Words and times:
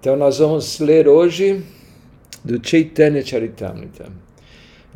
Então 0.00 0.16
nós 0.16 0.38
vamos 0.38 0.80
ler 0.80 1.06
hoje 1.06 1.62
do 2.42 2.58
Chaitanya 2.66 3.22
Charitamrita. 3.22 4.06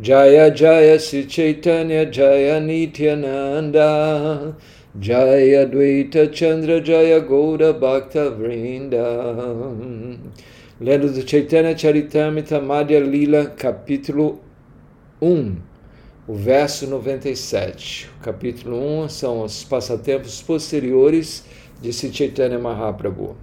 Jaya 0.01 0.51
Jaya 0.57 0.99
Sri 0.99 1.29
Chaitanya 1.29 2.11
Jaya 2.11 2.59
Nityananda 2.59 4.57
Jaya 4.99 5.67
Dvaita 5.67 6.33
Chandra 6.33 6.83
Jaya 6.83 7.21
Gaura 7.21 7.75
Bhakta 7.75 8.31
Vrinda 8.31 9.05
Lendo 10.81 11.13
do 11.13 11.29
Chaitanya 11.29 11.77
Charitamrita 11.77 12.59
Madhya 12.63 13.01
Lila, 13.01 13.45
capítulo 13.45 14.41
1, 15.21 15.55
o 16.27 16.35
verso 16.35 16.87
97. 16.87 18.09
O 18.19 18.25
capítulo 18.25 19.03
1 19.03 19.11
são 19.11 19.43
os 19.43 19.65
passatempos 19.65 20.41
posteriores 20.41 21.45
de 21.83 21.93
Sri 21.93 22.11
Chaitanya 22.11 22.59
Mahaprabhu. 22.59 23.37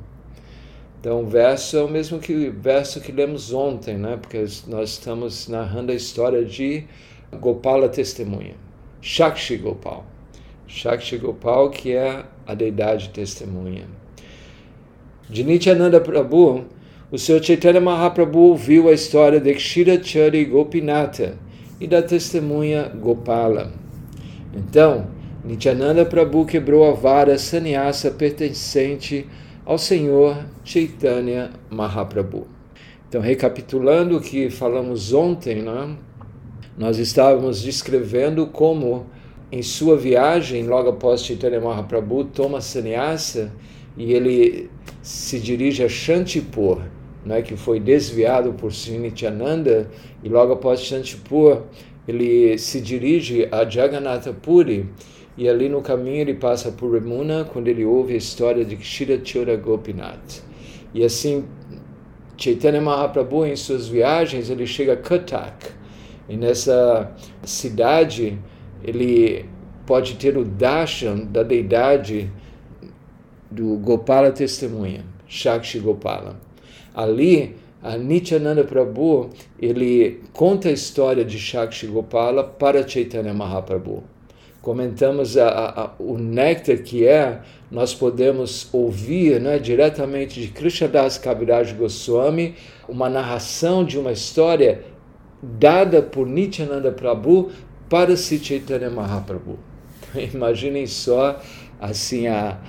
Então, 1.02 1.24
o 1.24 1.26
verso 1.26 1.78
é 1.78 1.84
o 1.84 1.90
mesmo 1.90 2.20
que 2.20 2.32
o 2.32 2.54
verso 2.54 3.02
que 3.02 3.12
lemos 3.12 3.52
ontem, 3.52 3.98
né? 3.98 4.20
porque 4.22 4.46
nós 4.68 4.92
estamos 4.92 5.48
narrando 5.48 5.92
a 5.92 5.96
história 5.96 6.46
de 6.46 6.84
Gopala 7.40 7.90
Testemunha, 7.90 8.54
Shakshi 9.02 9.58
Gopal. 9.58 10.06
Shakshi 10.68 11.18
Gopal, 11.18 11.72
que 11.72 11.92
é 11.92 12.24
a 12.46 12.54
deidade 12.54 13.10
testemunha. 13.10 13.86
De 15.28 15.44
Nityananda 15.44 16.00
Prabhu, 16.00 16.66
o 17.12 17.18
Sr. 17.18 17.44
Chaitanya 17.44 17.82
Mahaprabhu 17.82 18.38
ouviu 18.38 18.88
a 18.88 18.94
história 18.94 19.40
de 19.40 19.56
Kshirachari 19.56 20.46
Gopinata 20.46 21.36
e 21.80 21.88
da 21.88 22.04
testemunha 22.04 22.88
Gopala. 22.90 23.74
Então, 24.56 25.08
Nityananda 25.44 26.06
Prabhu 26.06 26.46
quebrou 26.46 26.88
a 26.88 26.94
vara 26.94 27.40
sannyasa 27.40 28.12
pertencente 28.12 29.28
ao 29.66 29.78
Senhor 29.78 30.46
Chaitanya 30.64 31.52
Mahaprabhu. 31.70 32.48
Então, 33.08 33.22
recapitulando 33.22 34.18
o 34.18 34.22
que 34.22 34.50
falamos 34.50 35.14
ontem, 35.14 35.62
né? 35.62 35.96
nós 36.78 36.98
estávamos 36.98 37.62
descrevendo 37.62 38.48
como, 38.48 39.06
em 39.52 39.62
sua 39.62 39.98
viagem, 39.98 40.66
logo 40.66 40.90
após 40.90 41.24
Chaitanya 41.24 41.60
Mahaprabhu 41.60 42.24
toma 42.26 42.62
sannyasa 42.62 43.52
e 43.98 44.14
ele 44.14 44.70
se 45.02 45.40
dirige 45.40 45.84
a 45.84 45.90
Shantipur, 45.90 46.82
né, 47.26 47.42
que 47.42 47.56
foi 47.56 47.80
desviado 47.80 48.54
por 48.54 48.72
Nityananda, 48.90 49.92
e 50.24 50.30
logo 50.30 50.54
após 50.54 50.82
Shantipur 50.82 51.64
ele 52.08 52.58
se 52.58 52.82
dirige 52.82 53.48
a 53.52 53.68
Jagannatha 53.70 54.34
Puri, 54.34 54.90
e 55.38 55.48
ali 55.48 55.70
no 55.70 55.82
caminho 55.82 56.18
ele 56.18 56.34
passa 56.34 56.72
por 56.72 56.94
Remuna, 56.94 57.46
quando 57.46 57.68
ele 57.68 57.86
ouve 57.86 58.14
a 58.14 58.18
história 58.18 58.66
de 58.66 58.76
Kshirachura 58.76 59.56
Gopinath. 59.56 60.44
E 60.94 61.04
assim, 61.04 61.46
Chaitanya 62.38 62.82
Mahaprabhu, 62.82 63.46
em 63.46 63.56
suas 63.56 63.88
viagens, 63.88 64.50
ele 64.50 64.68
chega 64.68 64.94
a 64.94 64.98
Katak. 64.98 65.68
E 66.28 66.36
nessa 66.36 67.12
cidade, 67.44 68.38
ele 68.84 69.46
pode 69.86 70.16
ter 70.16 70.38
o 70.38 70.44
darshan 70.44 71.26
da 71.26 71.44
deidade 71.44 72.30
do 73.50 73.78
Gopala 73.78 74.32
Testemunha, 74.32 75.06
Shakshi 75.28 75.80
Gopala. 75.80 76.40
Ali, 76.94 77.56
a 77.82 77.98
Nityananda 77.98 78.66
Prabhu, 78.66 79.30
ele 79.60 80.22
conta 80.34 80.68
a 80.68 80.72
história 80.72 81.24
de 81.24 81.40
Shakshi 81.40 81.88
Gopala 81.88 82.44
para 82.44 82.88
Chaitanya 82.88 83.34
Mahaprabhu 83.34 84.04
comentamos 84.62 85.38
a, 85.38 85.48
a, 85.50 85.92
o 85.98 86.18
néctar 86.18 86.78
que 86.78 87.06
é, 87.06 87.42
nós 87.70 87.94
podemos 87.94 88.70
ouvir 88.72 89.40
né, 89.40 89.58
diretamente 89.58 90.42
de 90.42 90.50
Krishnadas 90.50 91.18
Kaviraj 91.18 91.74
Goswami 91.74 92.56
uma 92.88 93.10
narração 93.10 93.84
de 93.84 93.98
uma 93.98 94.12
história 94.12 94.84
dada 95.42 96.02
por 96.02 96.28
Nityananda 96.28 96.92
Prabhu 96.92 97.50
para 97.90 98.16
Sri 98.16 98.40
Chaitanya 98.40 98.90
Mahaprabhu. 98.90 99.58
Imaginem 100.34 100.86
só 100.86 101.42
assim 101.80 102.28
a, 102.28 102.60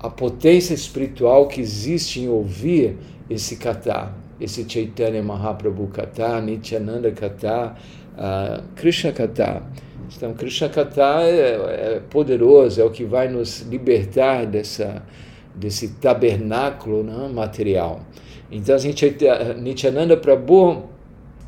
a 0.00 0.10
potência 0.10 0.74
espiritual 0.74 1.46
que 1.46 1.60
existe 1.60 2.20
em 2.20 2.28
ouvir 2.28 2.98
esse 3.30 3.56
kata, 3.56 4.12
esse 4.40 4.68
Chaitanya 4.68 5.22
Mahaprabhu 5.22 5.86
kata, 5.86 6.40
Nityananda 6.40 7.12
kata, 7.12 7.76
uh, 8.16 8.62
Krishna 8.74 9.12
kata. 9.12 9.62
Então, 10.16 10.34
Krishna 10.34 10.68
Kata 10.68 11.22
é, 11.22 11.96
é, 11.96 12.02
poderoso, 12.10 12.80
é 12.80 12.84
o 12.84 12.90
que 12.90 13.04
vai 13.04 13.28
nos 13.28 13.60
libertar 13.62 14.46
dessa, 14.46 15.02
desse 15.54 15.94
tabernáculo 15.94 17.02
né, 17.02 17.28
material. 17.32 18.00
Então, 18.50 18.76
Nityananda 19.58 20.16
Prabhu, 20.16 20.84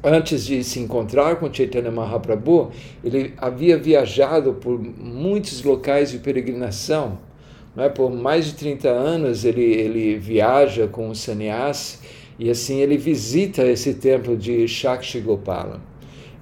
antes 0.03 0.47
de 0.47 0.65
se 0.65 0.81
encontrar 0.81 1.37
com 1.37 1.53
Chaitanya 1.53 1.91
Mahaprabhu, 1.91 2.71
ele 3.03 3.35
havia 3.37 3.79
viajado 3.79 4.55
por 4.55 4.79
muitos 4.79 5.63
locais 5.63 6.11
de 6.11 6.19
peregrinação. 6.19 7.19
Né? 7.75 7.89
Por 7.89 8.11
mais 8.11 8.47
de 8.47 8.55
30 8.55 8.89
anos 8.89 9.45
ele, 9.45 9.63
ele 9.63 10.19
viaja 10.19 10.87
com 10.87 11.09
o 11.09 11.15
sannyas 11.15 12.01
e 12.39 12.51
assim 12.51 12.81
ele 12.81 12.97
visita 12.97 13.65
esse 13.65 13.95
templo 13.95 14.37
de 14.37 14.67
Shakshi 14.67 15.21
Gopala. 15.21 15.81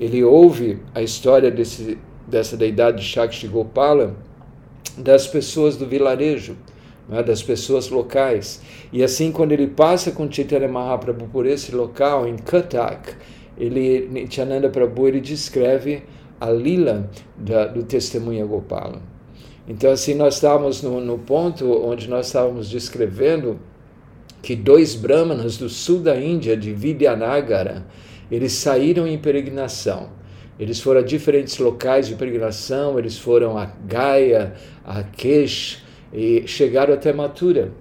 Ele 0.00 0.24
ouve 0.24 0.78
a 0.94 1.02
história 1.02 1.50
desse 1.50 1.98
dessa 2.32 2.56
deidade 2.56 3.04
Shakti 3.04 3.46
Gopala 3.46 4.16
das 4.96 5.26
pessoas 5.26 5.76
do 5.76 5.86
vilarejo, 5.86 6.56
né, 7.06 7.22
das 7.22 7.42
pessoas 7.42 7.90
locais. 7.90 8.62
E 8.90 9.04
assim, 9.04 9.30
quando 9.30 9.52
ele 9.52 9.66
passa 9.66 10.10
com 10.10 10.30
Chaitanya 10.30 10.66
Mahaprabhu 10.66 11.28
por 11.28 11.44
esse 11.44 11.74
local, 11.74 12.26
em 12.26 12.36
Katak, 12.36 13.14
ele, 13.58 14.08
Nityananda 14.10 14.70
Prabhu 14.70 15.08
ele 15.08 15.20
descreve 15.20 16.04
a 16.40 16.50
lila 16.50 17.10
da, 17.36 17.66
do 17.66 17.82
testemunha 17.82 18.46
Gopala. 18.46 19.02
Então, 19.68 19.92
assim, 19.92 20.14
nós 20.14 20.34
estávamos 20.34 20.82
no, 20.82 21.00
no 21.00 21.18
ponto 21.18 21.70
onde 21.86 22.08
nós 22.08 22.26
estávamos 22.26 22.68
descrevendo 22.68 23.60
que 24.40 24.56
dois 24.56 24.94
brahmanas 24.94 25.56
do 25.56 25.68
sul 25.68 26.00
da 26.00 26.16
Índia, 26.16 26.56
de 26.56 26.72
Vidyanagara, 26.72 27.86
eles 28.30 28.54
saíram 28.54 29.06
em 29.06 29.18
peregrinação 29.18 30.21
eles 30.62 30.80
foram 30.80 31.00
a 31.00 31.02
diferentes 31.02 31.58
locais 31.58 32.06
de 32.06 32.14
peregrinação, 32.14 32.96
eles 32.96 33.18
foram 33.18 33.58
a 33.58 33.66
Gaia, 33.66 34.54
a 34.84 35.02
Kesh 35.02 35.82
e 36.12 36.46
chegaram 36.46 36.94
até 36.94 37.12
Mathura. 37.12 37.72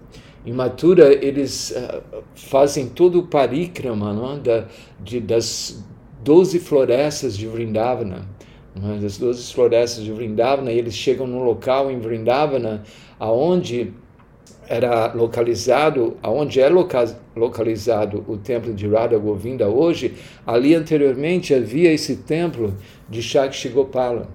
Em 0.44 0.52
Mathura, 0.52 1.14
eles 1.24 1.70
uh, 1.78 2.24
fazem 2.34 2.90
todo 2.90 3.20
o 3.20 3.28
parikrama 3.28 4.12
não? 4.12 4.34
É? 4.34 4.40
Da, 4.40 4.66
de, 5.00 5.20
das 5.20 5.86
doze 6.24 6.58
florestas 6.58 7.38
de 7.38 7.46
Vrindavana. 7.46 8.28
Não? 8.76 8.96
É? 8.96 8.98
Das 8.98 9.16
doze 9.16 9.54
florestas 9.54 10.04
de 10.04 10.12
Vrindavana, 10.12 10.72
e 10.72 10.80
eles 10.80 10.96
chegam 10.96 11.28
num 11.28 11.44
local 11.44 11.92
em 11.92 12.00
Vrindavana 12.00 12.84
aonde 13.20 13.94
era 14.72 15.12
localizado, 15.14 16.16
aonde 16.24 16.62
é 16.62 16.70
localizado 17.36 18.24
o 18.26 18.38
templo 18.38 18.74
de 18.74 18.88
Radha 18.88 19.18
Govinda 19.18 19.68
hoje, 19.68 20.14
ali 20.48 20.74
anteriormente 20.74 21.54
havia 21.54 21.92
esse 21.92 22.16
templo 22.16 22.74
de 23.10 23.22
Shakshi 23.22 23.68
Gopala. 23.68 24.30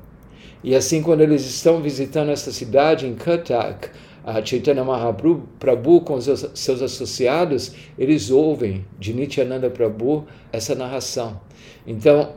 E 0.63 0.75
assim, 0.75 1.01
quando 1.01 1.23
eles 1.23 1.47
estão 1.47 1.81
visitando 1.81 2.31
essa 2.31 2.53
cidade 2.53 3.07
em 3.07 3.15
Katak, 3.15 3.89
a 4.23 4.45
Chaitanya 4.45 4.85
Mahaprabhu 4.85 6.03
com 6.03 6.17
os 6.17 6.27
seus 6.53 6.83
associados, 6.83 7.73
eles 7.99 8.31
ouvem 8.31 8.85
de 8.99 9.15
Nityananda 9.15 9.71
Prabhu 9.71 10.27
essa 10.53 10.75
narração. 10.75 11.41
Então, 11.87 12.33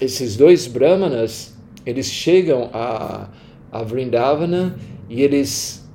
esses 0.00 0.36
dois 0.36 0.66
brahmanas, 0.66 1.56
eles 1.86 2.06
chegam 2.06 2.68
a, 2.72 3.28
a 3.70 3.82
Vrindavana 3.84 4.76
e 5.08 5.22
eles 5.22 5.87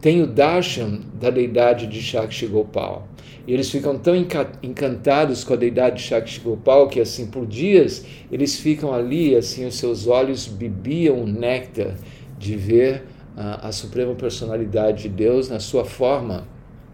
tem 0.00 0.22
o 0.22 0.26
darshan 0.26 1.00
da 1.20 1.30
deidade 1.30 1.86
de 1.86 2.00
Shakshi 2.00 2.46
Gopal. 2.46 3.08
E 3.46 3.52
eles 3.52 3.70
ficam 3.70 3.98
tão 3.98 4.14
encantados 4.62 5.42
com 5.42 5.54
a 5.54 5.56
deidade 5.56 5.96
de 5.96 6.02
Shakshi 6.02 6.40
Gopal 6.40 6.86
que, 6.86 7.00
assim, 7.00 7.26
por 7.26 7.46
dias, 7.46 8.04
eles 8.30 8.60
ficam 8.60 8.92
ali, 8.92 9.34
assim, 9.34 9.64
os 9.64 9.76
seus 9.76 10.06
olhos 10.06 10.46
bebiam 10.46 11.22
o 11.22 11.26
néctar 11.26 11.94
de 12.38 12.56
ver 12.56 13.04
a, 13.34 13.68
a 13.68 13.72
Suprema 13.72 14.14
Personalidade 14.14 15.04
de 15.04 15.08
Deus 15.08 15.48
na 15.48 15.60
sua 15.60 15.84
forma 15.84 16.46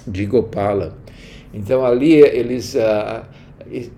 de 0.07 0.25
Gopala. 0.27 0.97
Então, 1.53 1.85
ali, 1.85 2.13
eles 2.13 2.77
uh, 2.77 3.27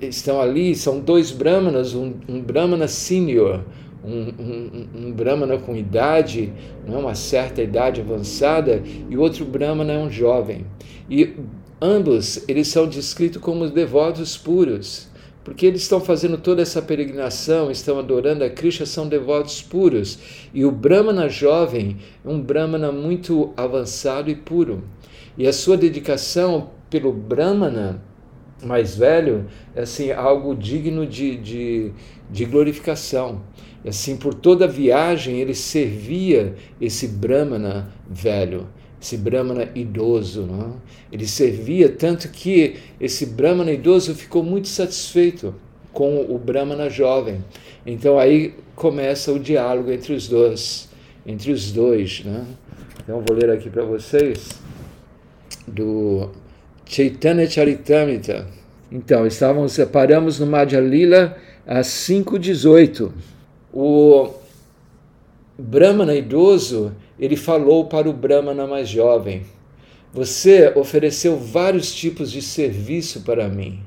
estão 0.01 0.41
ali, 0.41 0.75
são 0.75 0.99
dois 0.99 1.31
brahmanas, 1.31 1.95
um, 1.95 2.15
um 2.27 2.41
brahmana 2.41 2.89
senior, 2.89 3.65
um, 4.07 4.33
um, 4.39 5.07
um 5.07 5.13
brahmana 5.13 5.59
com 5.59 5.77
idade, 5.77 6.53
não 6.87 6.97
é 6.97 6.99
uma 6.99 7.15
certa 7.15 7.63
idade 7.63 8.01
avançada, 8.01 8.83
e 9.11 9.17
outro 9.17 9.45
brahmana 9.45 9.93
é 9.95 9.99
um 9.99 10.11
jovem. 10.11 10.65
E 11.11 11.35
ambos 11.81 12.49
eles 12.49 12.69
são 12.69 12.87
descritos 12.87 13.43
como 13.43 13.69
devotos 13.69 14.37
puros, 14.37 15.09
porque 15.45 15.67
eles 15.67 15.83
estão 15.83 16.01
fazendo 16.01 16.39
toda 16.39 16.63
essa 16.63 16.83
peregrinação, 16.83 17.71
estão 17.71 17.99
adorando 17.99 18.43
a 18.43 18.51
Krishna, 18.51 18.85
são 18.85 19.09
devotos 19.09 19.63
puros. 19.63 20.19
E 20.53 20.65
o 20.65 20.73
brahmana 20.73 21.29
jovem 21.29 21.99
é 22.25 22.29
um 22.29 22.41
brahmana 22.41 22.91
muito 22.91 23.53
avançado 23.57 24.29
e 24.29 24.35
puro. 24.35 24.83
E 25.39 25.47
a 25.47 25.53
sua 25.53 25.77
dedicação 25.77 26.71
pelo 26.91 27.13
Brahmana 27.13 28.03
mais 28.63 28.97
velho 28.97 29.47
é 29.75 29.83
assim, 29.83 30.11
algo 30.11 30.55
digno 30.55 31.07
de, 31.07 31.37
de, 31.37 31.93
de 32.31 32.45
glorificação. 32.45 33.43
Assim, 33.87 34.17
por 34.17 34.35
toda 34.35 34.65
a 34.65 34.69
viagem, 34.69 35.41
ele 35.41 35.55
servia 35.55 36.55
esse 36.81 37.07
Brahmana 37.07 37.93
velho, 38.09 38.67
esse 39.01 39.17
Brahmana 39.17 39.71
idoso. 39.75 40.43
Não? 40.43 40.71
É? 40.71 40.73
Ele 41.13 41.27
servia 41.27 41.89
tanto 41.89 42.29
que 42.29 42.77
esse 43.01 43.27
Brahmana 43.27 43.73
idoso 43.73 44.15
ficou 44.15 44.43
muito 44.43 44.67
satisfeito 44.69 45.55
com 45.93 46.21
o 46.29 46.37
Brahmana 46.37 46.91
jovem. 46.91 47.45
Então 47.87 48.19
aí 48.19 48.55
começa 48.75 49.33
o 49.33 49.39
diálogo 49.39 49.91
entre 49.93 50.13
os 50.13 50.29
dois, 50.29 50.89
entre 51.25 51.53
os 51.53 51.71
dois. 51.71 52.25
Né? 52.25 52.45
Então 53.03 53.23
vou 53.27 53.37
ler 53.37 53.51
aqui 53.51 53.71
para 53.71 53.85
vocês 53.85 54.49
do 55.67 56.31
Chaitanya 56.87 57.49
Charitamrita. 57.51 58.47
Então, 58.91 59.27
estávamos, 59.27 59.77
paramos 59.93 60.39
no 60.39 60.47
Madhya 60.47 60.81
Lila 60.81 61.37
a 61.67 61.81
5.18. 61.81 63.11
O 63.75 64.31
Brahmana 65.59 66.15
idoso, 66.15 66.95
ele 67.19 67.37
falou 67.37 67.87
para 67.87 68.09
o 68.09 68.13
Brahmana 68.13 68.67
mais 68.67 68.89
jovem, 68.89 69.43
você 70.13 70.73
ofereceu 70.75 71.37
vários 71.37 71.95
tipos 71.95 72.31
de 72.31 72.41
serviço 72.41 73.23
para 73.23 73.49
mim. 73.49 73.81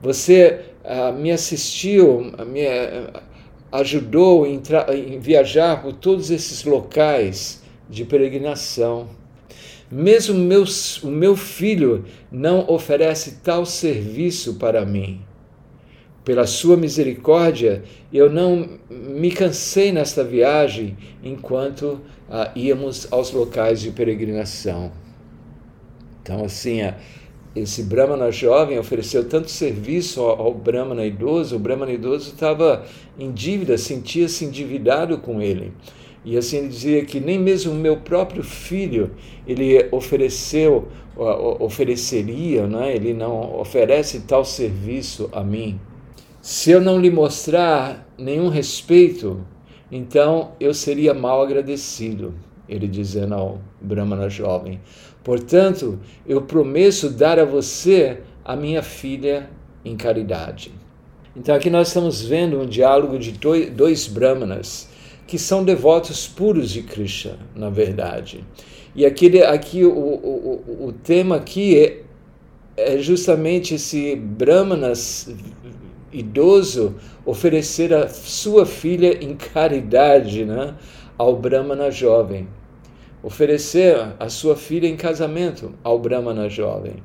Você 0.00 0.60
uh, 0.84 1.12
me 1.12 1.30
assistiu, 1.30 2.32
me 2.46 2.66
uh, 2.66 3.20
ajudou 3.70 4.46
em, 4.46 4.60
em 4.94 5.18
viajar 5.20 5.80
por 5.80 5.92
todos 5.92 6.30
esses 6.30 6.64
locais 6.64 7.62
de 7.88 8.04
peregrinação. 8.04 9.08
Mesmo 9.90 10.34
meus, 10.34 11.02
o 11.02 11.08
meu 11.08 11.34
filho 11.34 12.04
não 12.30 12.68
oferece 12.68 13.36
tal 13.42 13.64
serviço 13.64 14.54
para 14.54 14.84
mim. 14.84 15.20
Pela 16.24 16.46
sua 16.46 16.76
misericórdia, 16.76 17.82
eu 18.12 18.28
não 18.28 18.78
me 18.90 19.30
cansei 19.30 19.90
nesta 19.90 20.22
viagem 20.22 20.96
enquanto 21.22 22.02
ah, 22.28 22.52
íamos 22.54 23.10
aos 23.10 23.32
locais 23.32 23.80
de 23.80 23.90
peregrinação. 23.90 24.92
Então, 26.22 26.44
assim, 26.44 26.82
ah, 26.82 26.94
esse 27.56 27.82
Brahmana 27.82 28.30
jovem 28.30 28.78
ofereceu 28.78 29.24
tanto 29.24 29.50
serviço 29.50 30.20
ao 30.20 30.52
Brahmana 30.52 31.06
idoso, 31.06 31.56
o 31.56 31.58
Brahmana 31.58 31.92
idoso 31.92 32.32
estava 32.32 32.84
em 33.18 33.32
dívida, 33.32 33.78
sentia-se 33.78 34.44
endividado 34.44 35.16
com 35.16 35.40
ele. 35.40 35.72
E 36.24 36.36
assim 36.36 36.58
ele 36.58 36.68
dizia 36.68 37.04
que 37.04 37.20
nem 37.20 37.38
mesmo 37.38 37.74
meu 37.74 37.96
próprio 37.98 38.42
filho 38.42 39.12
ele 39.46 39.88
ofereceu, 39.90 40.88
ofereceria, 41.16 42.66
né? 42.66 42.94
ele 42.94 43.14
não 43.14 43.58
oferece 43.58 44.20
tal 44.20 44.44
serviço 44.44 45.28
a 45.32 45.42
mim. 45.42 45.80
Se 46.40 46.70
eu 46.70 46.80
não 46.80 46.98
lhe 46.98 47.10
mostrar 47.10 48.06
nenhum 48.16 48.48
respeito, 48.48 49.44
então 49.90 50.52
eu 50.60 50.74
seria 50.74 51.14
mal 51.14 51.42
agradecido, 51.42 52.34
ele 52.68 52.86
dizendo 52.86 53.34
ao 53.34 53.60
Brahmana 53.80 54.28
jovem. 54.28 54.80
Portanto, 55.24 55.98
eu 56.26 56.42
prometo 56.42 57.10
dar 57.10 57.38
a 57.38 57.44
você 57.44 58.18
a 58.44 58.56
minha 58.56 58.82
filha 58.82 59.50
em 59.84 59.96
caridade. 59.96 60.72
Então 61.36 61.54
aqui 61.54 61.70
nós 61.70 61.88
estamos 61.88 62.22
vendo 62.22 62.60
um 62.60 62.66
diálogo 62.66 63.18
de 63.18 63.32
dois 63.70 64.06
Brahmanas 64.06 64.87
que 65.28 65.38
são 65.38 65.62
devotos 65.62 66.26
puros 66.26 66.70
de 66.70 66.82
Krishna, 66.82 67.38
na 67.54 67.68
verdade. 67.68 68.42
E 68.96 69.04
aqui, 69.04 69.42
aqui 69.42 69.84
o, 69.84 69.90
o, 69.92 70.86
o 70.86 70.92
tema 70.92 71.36
aqui 71.36 71.78
é, 71.78 72.02
é 72.76 72.98
justamente 72.98 73.74
esse 73.74 74.16
Brahmanas 74.16 75.28
idoso 76.10 76.94
oferecer 77.26 77.92
a 77.92 78.08
sua 78.08 78.64
filha 78.64 79.22
em 79.22 79.36
caridade 79.36 80.46
né, 80.46 80.74
ao 81.18 81.36
Brahmana 81.36 81.90
jovem. 81.90 82.48
Oferecer 83.22 84.14
a 84.18 84.30
sua 84.30 84.56
filha 84.56 84.86
em 84.86 84.96
casamento 84.96 85.74
ao 85.84 85.98
Brahmana 85.98 86.48
jovem. 86.48 87.02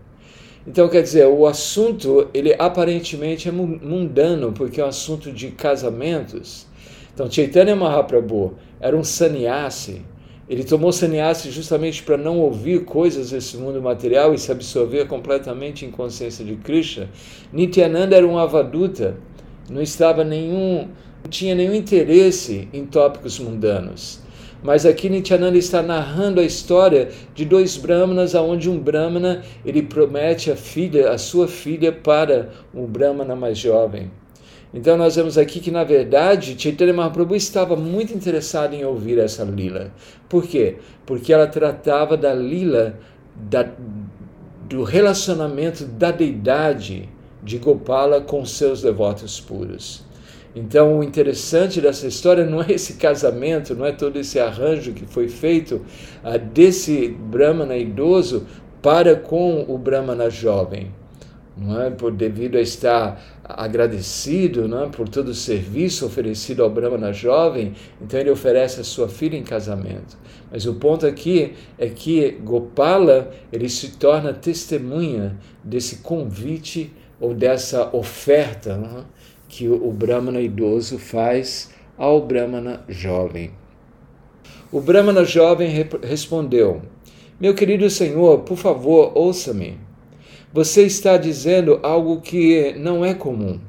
Então, 0.66 0.88
quer 0.88 1.02
dizer, 1.02 1.28
o 1.28 1.46
assunto, 1.46 2.30
ele 2.34 2.56
aparentemente 2.58 3.50
é 3.50 3.52
mundano, 3.52 4.54
porque 4.54 4.80
é 4.80 4.86
um 4.86 4.88
assunto 4.88 5.30
de 5.30 5.50
casamentos, 5.50 6.68
então, 7.14 7.30
Chaitanya 7.30 7.76
Mahaprabhu 7.76 8.56
era 8.80 8.98
um 8.98 9.04
sannyasi. 9.04 10.02
Ele 10.50 10.64
tomou 10.64 10.92
sannyasi 10.92 11.52
justamente 11.52 12.02
para 12.02 12.18
não 12.18 12.40
ouvir 12.40 12.86
coisas 12.86 13.30
desse 13.30 13.56
mundo 13.56 13.80
material 13.82 14.34
e 14.34 14.40
se 14.40 14.52
absorver 14.52 15.06
completamente 15.08 15.86
em 15.86 15.92
consciência 15.92 16.44
de 16.44 16.56
Krishna. 16.56 17.08
Nityananda 17.52 18.16
era 18.16 18.28
um 18.28 18.38
avaduta, 18.38 19.16
não 19.70 19.82
estava 19.82 20.24
nenhum, 20.24 20.90
não 21.24 21.30
tinha 21.30 21.54
nenhum 21.54 21.76
interesse 21.76 22.68
em 22.74 22.84
tópicos 22.84 23.38
mundanos. 23.40 24.20
Mas 24.64 24.84
aqui 24.86 25.08
Nityananda 25.08 25.58
está 25.58 25.84
narrando 25.84 26.42
a 26.42 26.44
história 26.44 27.10
de 27.36 27.46
dois 27.46 27.78
brahmanas, 27.78 28.34
aonde 28.34 28.70
um 28.70 28.80
brahmana 28.80 29.44
ele 29.64 29.84
promete 29.84 30.50
a 30.50 30.56
filha, 30.56 31.12
a 31.12 31.18
sua 31.20 31.48
filha 31.48 31.92
para 31.92 32.50
um 32.74 32.86
brahmana 32.86 33.36
mais 33.36 33.58
jovem. 33.58 34.10
Então 34.74 34.98
nós 34.98 35.16
vemos 35.16 35.38
aqui 35.38 35.60
que, 35.60 35.70
na 35.70 35.84
verdade, 35.84 36.56
Chaitanya 36.58 36.94
Mahaprabhu 36.94 37.36
estava 37.36 37.76
muito 37.76 38.14
interessado 38.14 38.74
em 38.74 38.84
ouvir 38.84 39.20
essa 39.20 39.44
lila. 39.44 39.92
Por 40.28 40.48
quê? 40.48 40.78
Porque 41.06 41.32
ela 41.32 41.46
tratava 41.46 42.18
da 42.18 42.34
lila, 42.34 42.98
da, 43.36 43.70
do 44.68 44.84
relacionamento 44.84 45.86
da 45.86 46.10
deidade 46.10 47.08
de 47.44 47.60
Gopala 47.60 48.22
com 48.22 48.44
seus 48.46 48.82
devotos 48.82 49.40
puros. 49.40 50.04
Então, 50.56 51.00
o 51.00 51.04
interessante 51.04 51.82
dessa 51.82 52.08
história 52.08 52.46
não 52.46 52.62
é 52.62 52.72
esse 52.72 52.94
casamento, 52.94 53.76
não 53.76 53.86
é 53.86 53.92
todo 53.92 54.18
esse 54.18 54.40
arranjo 54.40 54.94
que 54.94 55.06
foi 55.06 55.28
feito 55.28 55.86
uh, 56.24 56.40
desse 56.40 57.10
Brahmana 57.10 57.76
idoso 57.76 58.46
para 58.82 59.16
com 59.16 59.66
o 59.68 59.78
Brahmana 59.78 60.30
jovem 60.30 60.92
não 61.58 61.82
é? 61.82 61.90
por 61.90 62.12
devido 62.12 62.58
a 62.58 62.62
estar 62.62 63.22
agradecido 63.44 64.68
não 64.68 64.86
é? 64.86 64.90
por 64.90 65.10
todo 65.10 65.30
o 65.30 65.34
serviço 65.34 66.06
oferecido 66.06 66.64
ao 66.64 66.70
Brahmana 66.70 67.12
jovem, 67.12 67.74
então 68.02 68.20
ele 68.20 68.30
oferece 68.30 68.80
a 68.80 68.84
sua 68.84 69.10
filha 69.10 69.36
em 69.36 69.44
casamento. 69.44 70.18
Mas 70.52 70.66
o 70.66 70.76
ponto 70.76 71.06
aqui 71.06 71.54
é 71.78 71.88
que 71.88 72.32
Gopala 72.44 73.32
ele 73.52 73.68
se 73.68 73.98
torna 73.98 74.34
testemunha 74.34 75.38
desse 75.64 75.98
convite 75.98 76.94
ou 77.20 77.34
dessa 77.34 77.96
oferta 77.96 78.80
é? 79.00 79.04
que 79.48 79.68
o 79.68 79.92
Brahmana 79.92 80.42
idoso 80.42 80.98
faz 80.98 81.72
ao 81.98 82.26
Brahmana 82.26 82.84
jovem. 82.88 83.52
O 84.72 84.82
Brahmana 84.82 85.24
jovem 85.24 85.70
respondeu: 86.02 86.82
Meu 87.40 87.54
querido 87.54 87.90
Senhor, 87.90 88.40
por 88.40 88.58
favor, 88.58 89.12
ouça-me. 89.16 89.78
Você 90.54 90.84
está 90.84 91.18
dizendo 91.18 91.80
algo 91.82 92.22
que 92.22 92.76
não 92.78 93.04
é 93.04 93.16
comum. 93.16 93.60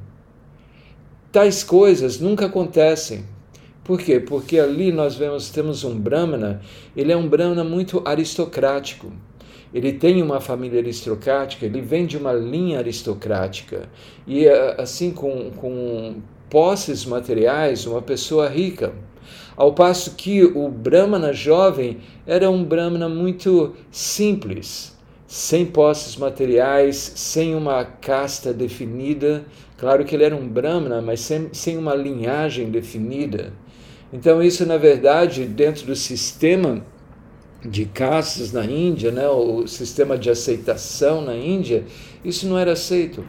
Tais 1.33 1.65
coisas 1.65 2.21
nunca 2.21 2.45
acontecem. 2.45 3.25
Por 3.83 3.99
quê? 3.99 4.21
Porque 4.21 4.59
ali 4.59 4.93
nós 4.93 5.17
vemos, 5.17 5.49
temos 5.49 5.83
um 5.83 5.99
Brahmana, 5.99 6.61
ele 6.95 7.11
é 7.11 7.17
um 7.17 7.27
Brahmana 7.27 7.65
muito 7.65 8.03
aristocrático. 8.05 9.11
Ele 9.73 9.95
tem 9.95 10.21
uma 10.21 10.43
família 10.43 10.79
aristocrática, 10.79 11.65
ele 11.65 11.81
vem 11.81 12.05
de 12.05 12.19
uma 12.19 12.35
linha 12.35 12.81
aristocrática. 12.81 13.89
E 14.27 14.47
assim, 14.47 15.11
com, 15.11 15.53
com 15.53 16.17
posses 16.51 17.07
materiais, 17.07 17.87
uma 17.87 18.03
pessoa 18.03 18.47
rica. 18.47 18.93
Ao 19.57 19.73
passo 19.73 20.17
que 20.17 20.45
o 20.45 20.69
Brahmana 20.69 21.33
jovem 21.33 22.01
era 22.27 22.51
um 22.51 22.63
Brahmana 22.63 23.09
muito 23.09 23.75
simples 23.91 24.94
sem 25.35 25.67
posses 25.67 26.15
materiais, 26.15 27.11
sem 27.17 27.57
uma 27.57 27.85
casta 27.85 28.53
definida. 28.53 29.45
Claro 29.77 30.05
que 30.05 30.15
ele 30.15 30.23
era 30.23 30.37
um 30.37 30.47
Brahmana, 30.47 31.03
mas 31.03 31.19
sem, 31.19 31.49
sem 31.53 31.77
uma 31.77 31.93
linhagem 31.93 32.71
definida. 32.71 33.53
Então, 34.13 34.41
isso, 34.41 34.65
na 34.65 34.77
verdade, 34.77 35.45
dentro 35.45 35.87
do 35.87 35.97
sistema 35.97 36.87
de 37.65 37.85
castas 37.85 38.53
na 38.53 38.65
Índia, 38.65 39.11
né, 39.11 39.29
o 39.29 39.67
sistema 39.67 40.17
de 40.17 40.31
aceitação 40.31 41.21
na 41.21 41.35
Índia, 41.35 41.85
isso 42.25 42.47
não 42.47 42.57
era 42.57 42.71
aceito. 42.71 43.27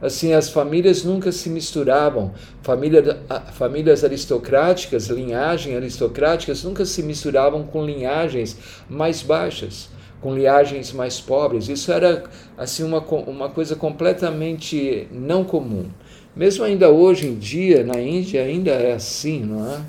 Assim, 0.00 0.34
as 0.34 0.48
famílias 0.48 1.02
nunca 1.02 1.32
se 1.32 1.50
misturavam. 1.50 2.34
Família, 2.62 3.20
famílias 3.54 4.04
aristocráticas, 4.04 5.08
linhagem 5.08 5.74
aristocráticas, 5.74 6.62
nunca 6.62 6.84
se 6.84 7.02
misturavam 7.02 7.64
com 7.64 7.84
linhagens 7.84 8.56
mais 8.88 9.22
baixas 9.22 9.97
com 10.20 10.34
linhagens 10.34 10.92
mais 10.92 11.20
pobres. 11.20 11.68
Isso 11.68 11.92
era 11.92 12.24
assim 12.56 12.82
uma, 12.82 13.00
uma 13.00 13.48
coisa 13.48 13.76
completamente 13.76 15.06
não 15.10 15.44
comum. 15.44 15.86
Mesmo 16.34 16.64
ainda 16.64 16.88
hoje 16.88 17.26
em 17.26 17.34
dia, 17.34 17.84
na 17.84 18.00
Índia, 18.00 18.42
ainda 18.42 18.70
é 18.70 18.92
assim, 18.92 19.40
não 19.40 19.70
é? 19.70 19.80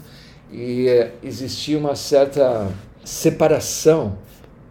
E 0.51 0.88
é, 0.88 1.13
existia 1.24 1.77
uma 1.77 1.95
certa 1.95 2.67
separação 3.03 4.17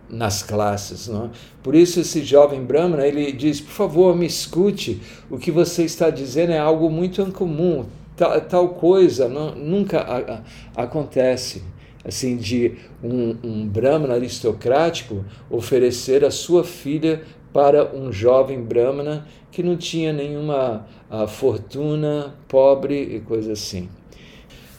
nas 0.08 0.42
classes. 0.42 1.08
Não? 1.08 1.30
Por 1.62 1.74
isso 1.74 2.00
esse 2.00 2.24
jovem 2.24 2.64
Brahmana 2.64 3.06
ele 3.06 3.30
diz, 3.32 3.60
por 3.60 3.72
favor, 3.72 4.16
me 4.16 4.26
escute, 4.26 5.00
o 5.30 5.38
que 5.38 5.50
você 5.50 5.84
está 5.84 6.10
dizendo 6.10 6.52
é 6.52 6.58
algo 6.58 6.90
muito 6.90 7.20
incomum, 7.22 7.86
tal, 8.16 8.40
tal 8.40 8.68
coisa 8.70 9.28
não, 9.28 9.54
nunca 9.54 10.00
a, 10.00 10.34
a, 10.34 10.82
acontece. 10.82 11.62
Assim, 12.08 12.38
de 12.38 12.72
um, 13.04 13.36
um 13.44 13.68
Brahmana 13.68 14.14
aristocrático 14.14 15.26
oferecer 15.50 16.24
a 16.24 16.30
sua 16.30 16.64
filha 16.64 17.22
para 17.52 17.94
um 17.94 18.10
jovem 18.10 18.62
Brahmana 18.62 19.26
que 19.50 19.62
não 19.62 19.76
tinha 19.76 20.10
nenhuma 20.10 20.86
fortuna, 21.28 22.34
pobre 22.48 23.16
e 23.16 23.20
coisa 23.20 23.52
assim. 23.52 23.90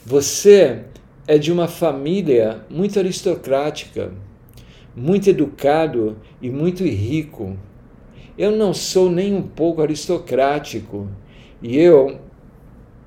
Você 0.03 0.86
é 1.27 1.38
de 1.38 1.51
uma 1.51 1.67
família 1.67 2.65
muito 2.67 2.98
aristocrática, 2.98 4.12
muito 4.95 5.29
educado 5.29 6.17
e 6.41 6.50
muito 6.50 6.83
rico. 6.83 7.55
Eu 8.36 8.51
não 8.51 8.74
sou 8.74 9.12
nem 9.12 9.36
um 9.36 9.43
pouco 9.43 9.83
aristocrático 9.83 11.07
e 11.62 11.77
eu 11.77 12.19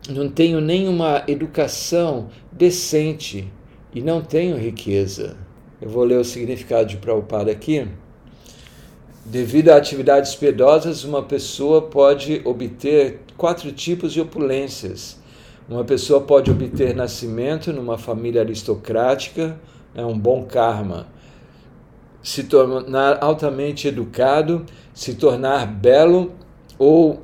não 0.08 0.28
tenho 0.28 0.60
nenhuma 0.60 1.24
educação 1.26 2.28
decente 2.52 3.50
e 3.94 4.00
não 4.00 4.20
tenho 4.20 4.56
riqueza. 4.56 5.36
Eu 5.80 5.88
vou 5.88 6.04
ler 6.04 6.18
o 6.18 6.24
significado 6.24 6.88
de 6.88 6.96
Prabhupada 6.96 7.50
aqui. 7.50 7.86
Devido 9.24 9.70
a 9.70 9.76
atividades 9.76 10.34
piedosas, 10.34 11.04
uma 11.04 11.22
pessoa 11.22 11.82
pode 11.82 12.40
obter 12.44 13.20
quatro 13.36 13.70
tipos 13.72 14.12
de 14.12 14.20
opulências. 14.20 15.20
Uma 15.68 15.84
pessoa 15.84 16.20
pode 16.20 16.50
obter 16.50 16.94
nascimento 16.94 17.72
numa 17.72 17.96
família 17.96 18.42
aristocrática, 18.42 19.58
é 19.94 20.04
um 20.04 20.18
bom 20.18 20.44
karma 20.44 21.06
se 22.22 22.44
tornar 22.44 23.18
altamente 23.22 23.88
educado, 23.88 24.64
se 24.94 25.14
tornar 25.14 25.66
belo 25.66 26.32
ou 26.78 27.20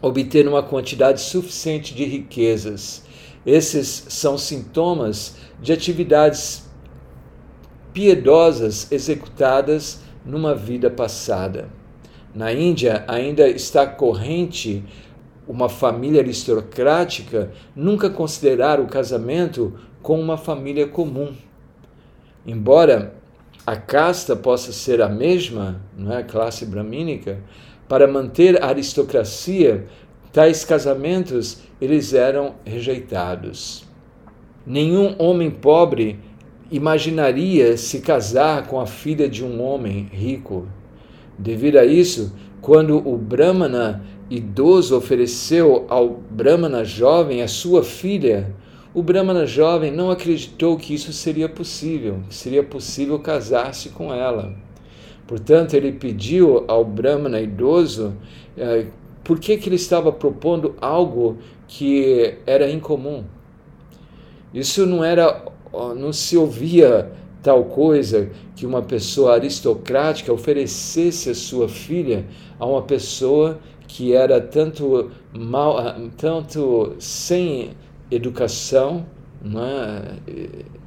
obter 0.00 0.48
uma 0.48 0.62
quantidade 0.62 1.20
suficiente 1.20 1.94
de 1.94 2.04
riquezas. 2.04 3.01
Esses 3.44 4.06
são 4.08 4.38
sintomas 4.38 5.36
de 5.60 5.72
atividades 5.72 6.68
piedosas 7.92 8.90
executadas 8.90 10.00
numa 10.24 10.54
vida 10.54 10.90
passada. 10.90 11.68
Na 12.34 12.52
Índia 12.52 13.04
ainda 13.06 13.48
está 13.48 13.86
corrente 13.86 14.84
uma 15.46 15.68
família 15.68 16.20
aristocrática 16.20 17.50
nunca 17.74 18.08
considerar 18.08 18.80
o 18.80 18.86
casamento 18.86 19.74
com 20.00 20.20
uma 20.20 20.36
família 20.36 20.86
comum. 20.86 21.34
Embora 22.46 23.14
a 23.66 23.76
casta 23.76 24.34
possa 24.34 24.72
ser 24.72 25.02
a 25.02 25.08
mesma, 25.08 25.80
não 25.96 26.12
é? 26.12 26.18
a 26.18 26.24
classe 26.24 26.64
bramínica, 26.64 27.40
para 27.88 28.06
manter 28.06 28.62
a 28.62 28.68
aristocracia, 28.68 29.86
tais 30.32 30.64
casamentos 30.64 31.58
eles 31.80 32.14
eram 32.14 32.54
rejeitados. 32.64 33.84
Nenhum 34.66 35.14
homem 35.18 35.50
pobre 35.50 36.18
imaginaria 36.70 37.76
se 37.76 38.00
casar 38.00 38.66
com 38.66 38.80
a 38.80 38.86
filha 38.86 39.28
de 39.28 39.44
um 39.44 39.62
homem 39.62 40.08
rico. 40.10 40.66
Devido 41.38 41.78
a 41.78 41.84
isso, 41.84 42.34
quando 42.60 42.96
o 42.96 43.18
Brahmana 43.18 44.04
idoso 44.30 44.96
ofereceu 44.96 45.84
ao 45.88 46.08
Brahmana 46.08 46.84
jovem 46.84 47.42
a 47.42 47.48
sua 47.48 47.82
filha, 47.82 48.54
o 48.94 49.02
Brahmana 49.02 49.44
jovem 49.46 49.90
não 49.90 50.10
acreditou 50.10 50.76
que 50.76 50.94
isso 50.94 51.12
seria 51.12 51.48
possível, 51.48 52.20
que 52.28 52.34
seria 52.34 52.62
possível 52.62 53.18
casar-se 53.18 53.90
com 53.90 54.12
ela. 54.14 54.54
Portanto, 55.26 55.74
ele 55.74 55.92
pediu 55.92 56.64
ao 56.68 56.84
Brahmana 56.84 57.40
idoso 57.40 58.14
eh, 58.56 58.86
por 59.24 59.38
que, 59.38 59.56
que 59.56 59.68
ele 59.68 59.76
estava 59.76 60.10
propondo 60.10 60.74
algo 60.80 61.38
que 61.68 62.38
era 62.46 62.70
incomum. 62.70 63.24
Isso 64.52 64.84
não 64.84 65.02
era, 65.02 65.44
não 65.96 66.12
se 66.12 66.36
ouvia 66.36 67.10
tal 67.42 67.64
coisa 67.64 68.30
que 68.54 68.66
uma 68.66 68.82
pessoa 68.82 69.34
aristocrática 69.34 70.32
oferecesse 70.32 71.30
a 71.30 71.34
sua 71.34 71.68
filha 71.68 72.26
a 72.58 72.66
uma 72.66 72.82
pessoa 72.82 73.58
que 73.88 74.14
era 74.14 74.40
tanto 74.40 75.10
mal, 75.32 75.76
tanto 76.16 76.94
sem 76.98 77.70
educação 78.10 79.06
né, 79.42 80.18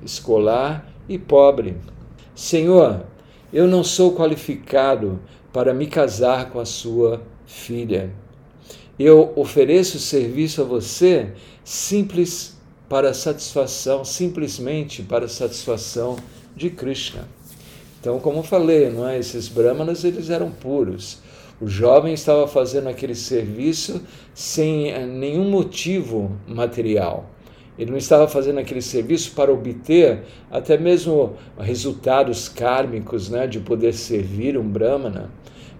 escolar 0.03 0.89
e 1.09 1.17
pobre. 1.17 1.77
Senhor, 2.33 3.05
eu 3.51 3.67
não 3.67 3.83
sou 3.83 4.15
qualificado 4.15 5.19
para 5.51 5.73
me 5.73 5.87
casar 5.87 6.49
com 6.49 6.59
a 6.59 6.65
sua 6.65 7.21
filha. 7.45 8.11
Eu 8.97 9.33
ofereço 9.35 9.99
serviço 9.99 10.61
a 10.61 10.63
você 10.65 11.33
simples 11.65 12.55
para 12.87 13.13
satisfação, 13.13 14.05
simplesmente 14.05 15.03
para 15.03 15.27
satisfação 15.27 16.15
de 16.55 16.69
Krishna. 16.69 17.27
Então, 17.99 18.19
como 18.19 18.41
falei, 18.41 18.89
não 18.89 19.07
é? 19.07 19.19
esses 19.19 19.49
brahmanas 19.49 20.05
eles 20.05 20.29
eram 20.29 20.49
puros. 20.49 21.19
O 21.59 21.67
jovem 21.67 22.13
estava 22.13 22.47
fazendo 22.47 22.87
aquele 22.87 23.15
serviço 23.15 24.01
sem 24.33 24.91
eh, 24.91 25.05
nenhum 25.05 25.49
motivo 25.49 26.31
material. 26.47 27.29
Ele 27.77 27.91
não 27.91 27.97
estava 27.97 28.27
fazendo 28.27 28.59
aquele 28.59 28.81
serviço 28.81 29.31
para 29.31 29.51
obter 29.51 30.23
até 30.49 30.77
mesmo 30.77 31.33
resultados 31.57 32.47
kármicos, 32.47 33.29
né, 33.29 33.47
de 33.47 33.59
poder 33.59 33.93
servir 33.93 34.57
um 34.57 34.67
brahmana, 34.67 35.29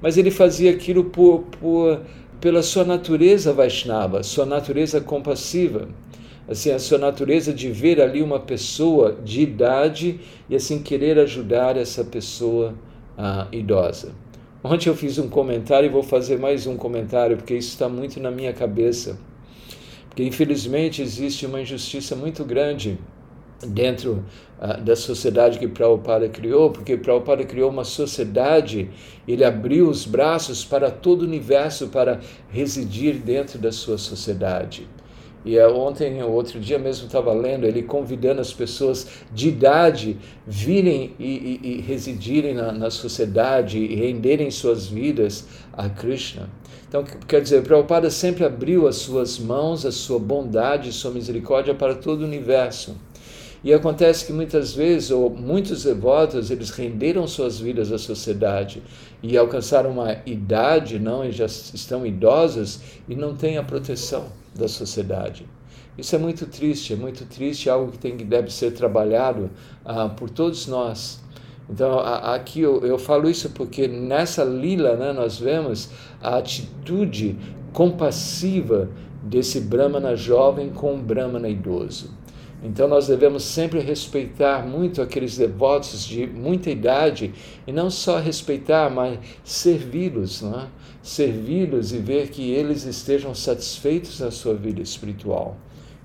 mas 0.01 0.17
ele 0.17 0.31
fazia 0.31 0.72
aquilo 0.72 1.05
por, 1.05 1.43
por, 1.60 2.01
pela 2.46 2.62
sua 2.62 2.84
natureza 2.84 3.52
Vaishnava, 3.52 4.22
sua 4.22 4.46
natureza 4.46 5.02
compassiva, 5.02 5.88
assim 6.48 6.70
a 6.70 6.78
sua 6.78 7.00
natureza 7.00 7.52
de 7.52 7.72
ver 7.72 8.00
ali 8.00 8.22
uma 8.22 8.40
pessoa 8.40 9.18
de 9.24 9.42
idade 9.42 10.20
e 10.48 10.56
assim 10.56 10.78
querer 10.78 11.18
ajudar 11.18 11.75
essa 11.75 12.04
pessoa 12.04 12.75
ah, 13.18 13.48
idosa. 13.52 14.14
Ontem 14.64 14.90
eu 14.90 14.96
fiz 14.96 15.18
um 15.18 15.28
comentário 15.28 15.88
e 15.88 15.90
vou 15.90 16.04
fazer 16.04 16.38
mais 16.38 16.68
um 16.68 16.78
comentário, 16.78 17.36
porque 17.36 17.56
isso 17.56 17.70
está 17.70 17.90
muito 17.90 18.20
na 18.20 18.30
minha 18.30 18.54
cabeça. 18.54 19.18
Porque 20.08 20.24
infelizmente 20.24 21.02
existe 21.02 21.48
uma 21.48 21.60
injustiça 21.60 22.16
muito 22.16 22.46
grande 22.46 23.00
dentro 23.65 24.24
uh, 24.59 24.81
da 24.81 24.95
sociedade 24.95 25.59
que 25.59 25.67
Prabhupada 25.67 26.27
criou, 26.27 26.71
porque 26.71 26.97
Prabhupada 26.97 27.43
criou 27.43 27.69
uma 27.69 27.83
sociedade, 27.83 28.89
ele 29.27 29.43
abriu 29.43 29.89
os 29.89 30.05
braços 30.05 30.65
para 30.65 30.91
todo 30.91 31.21
o 31.21 31.25
universo 31.25 31.88
para 31.88 32.19
residir 32.50 33.15
dentro 33.15 33.59
da 33.59 33.71
sua 33.71 33.97
sociedade. 33.97 34.88
E 35.45 35.59
é, 35.59 35.67
ontem, 35.67 36.24
outro 36.24 36.59
dia 36.59 36.79
mesmo, 36.79 37.05
estava 37.05 37.31
lendo 37.31 37.67
ele 37.67 37.83
convidando 37.83 38.41
as 38.41 38.51
pessoas 38.51 39.07
de 39.31 39.50
idade 39.50 40.17
virem 40.45 41.13
e, 41.19 41.59
e, 41.63 41.69
e 41.77 41.81
residirem 41.81 42.55
na, 42.55 42.71
na, 42.71 42.89
sociedade 42.89 43.77
e 43.77 43.95
renderem 43.95 44.50
suas 44.50 44.88
vidas 44.88 45.45
a 45.71 45.88
Krishna. 45.88 46.50
Então, 46.88 47.03
quer 47.27 47.41
dizer, 47.41 47.62
Prabhupada 47.62 48.09
sempre 48.09 48.43
abriu 48.43 48.88
as 48.88 48.95
suas 48.95 49.38
mãos, 49.38 49.85
a 49.85 49.91
sua 49.91 50.17
bondade, 50.17 50.89
a 50.89 50.93
sua 50.93 51.12
misericórdia 51.12 51.75
para 51.75 51.93
todo 51.93 52.21
o 52.21 52.25
universo. 52.25 52.95
E 53.65 53.74
acontece 53.74 54.27
que 54.27 54.31
muitas 54.31 54.75
vezes, 54.75 55.10
ou 55.10 55.27
muitos 55.27 55.86
devotos, 55.86 56.51
eles 56.51 56.69
renderam 56.69 57.27
suas 57.27 57.60
vidas 57.60 57.91
à 57.91 57.98
sociedade 57.98 58.84
e 59.24 59.36
alcançaram 59.36 59.89
uma 59.89 60.17
idade, 60.24 61.00
não, 61.00 61.25
e 61.25 61.31
já 61.31 61.48
estão 61.48 62.05
idosos 62.05 62.79
e 63.10 63.15
não 63.15 63.36
têm 63.36 63.57
a 63.57 63.63
proteção 63.63 64.27
da 64.53 64.67
sociedade. 64.67 65.48
Isso 65.98 66.15
é 66.15 66.19
muito 66.19 66.45
triste, 66.45 66.93
é 66.93 66.95
muito 66.95 67.25
triste, 67.25 67.67
é 67.67 67.72
algo 67.72 67.91
que 67.91 67.98
tem 67.98 68.15
que 68.15 68.24
deve 68.24 68.53
ser 68.53 68.69
trabalhado 68.69 69.50
ah, 69.84 70.10
por 70.10 70.29
todos 70.29 70.67
nós. 70.67 71.19
Então, 71.67 71.98
a, 71.98 72.36
aqui 72.36 72.62
eu, 72.62 72.86
eu, 72.86 73.00
falo 73.00 73.27
isso 73.27 73.50
porque 73.50 73.88
nessa 73.88 74.43
lila 74.43 74.95
né, 74.95 75.12
nós 75.12 75.39
vemos 75.39 75.89
a 76.22 76.38
atitude 76.38 77.36
compassiva 77.74 78.91
desse 79.24 79.60
Brahmana 79.60 80.15
jovem 80.15 80.69
com 80.69 80.93
o 80.93 80.98
Brahmana 81.00 81.50
idoso. 81.50 82.12
Então 82.63 82.88
nós 82.88 83.07
devemos 83.07 83.43
sempre 83.43 83.79
respeitar 83.79 84.65
muito 84.65 85.01
aqueles 85.01 85.38
devotos 85.38 86.05
de 86.05 86.25
muita 86.25 86.69
idade 86.71 87.33
e 87.67 87.71
não 87.71 87.89
só 87.89 88.19
respeitar, 88.19 88.89
mas 88.89 89.19
servi-los, 89.43 90.41
é? 90.43 90.67
servi-los 91.03 91.93
e 91.93 92.00
ver 92.00 92.29
que 92.29 92.51
eles 92.51 92.85
estejam 92.85 93.35
satisfeitos 93.35 94.19
na 94.19 94.31
sua 94.31 94.55
vida 94.55 94.81
espiritual. 94.81 95.57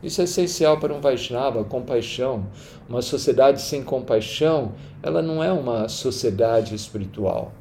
Isso 0.02 0.20
é 0.20 0.24
essencial 0.24 0.78
para 0.78 0.94
um 0.94 1.00
Vaishnava, 1.00 1.62
compaixão. 1.62 2.46
Uma 2.88 3.02
sociedade 3.02 3.60
sem 3.60 3.82
compaixão, 3.82 4.72
ela 5.02 5.20
não 5.20 5.44
é 5.44 5.52
uma 5.52 5.88
sociedade 5.88 6.74
espiritual. 6.74 7.52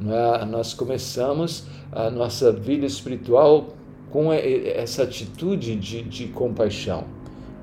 É? 0.00 0.44
Nós 0.44 0.74
começamos 0.74 1.64
a 1.90 2.10
nossa 2.10 2.52
vida 2.52 2.84
espiritual 2.84 3.68
com 4.10 4.30
essa 4.32 5.02
atitude 5.02 5.74
de, 5.76 6.02
de 6.02 6.26
compaixão. 6.28 7.15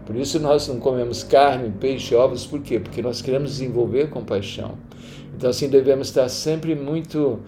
Por 0.06 0.16
isso 0.16 0.40
nós 0.40 0.68
não 0.68 0.80
comemos 0.80 1.24
carne, 1.24 1.72
peixe, 1.80 2.14
ovos, 2.14 2.46
por 2.46 2.62
quê? 2.62 2.80
Porque 2.80 3.02
nós 3.02 3.22
queremos 3.22 3.52
desenvolver 3.52 4.10
compaixão. 4.10 4.78
Então, 5.36 5.50
assim, 5.50 5.70
devemos 5.70 6.08
estar 6.08 6.28
sempre 6.30 6.76
muito 6.76 7.40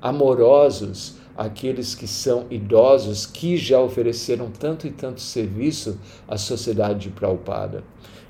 amorosos 0.00 1.16
àqueles 1.36 1.94
que 1.94 2.06
são 2.06 2.46
idosos, 2.50 3.24
que 3.24 3.56
já 3.56 3.80
ofereceram 3.80 4.50
tanto 4.50 4.86
e 4.86 4.90
tanto 4.90 5.20
serviço 5.20 5.98
à 6.28 6.36
sociedade 6.36 7.08
de. 7.10 7.82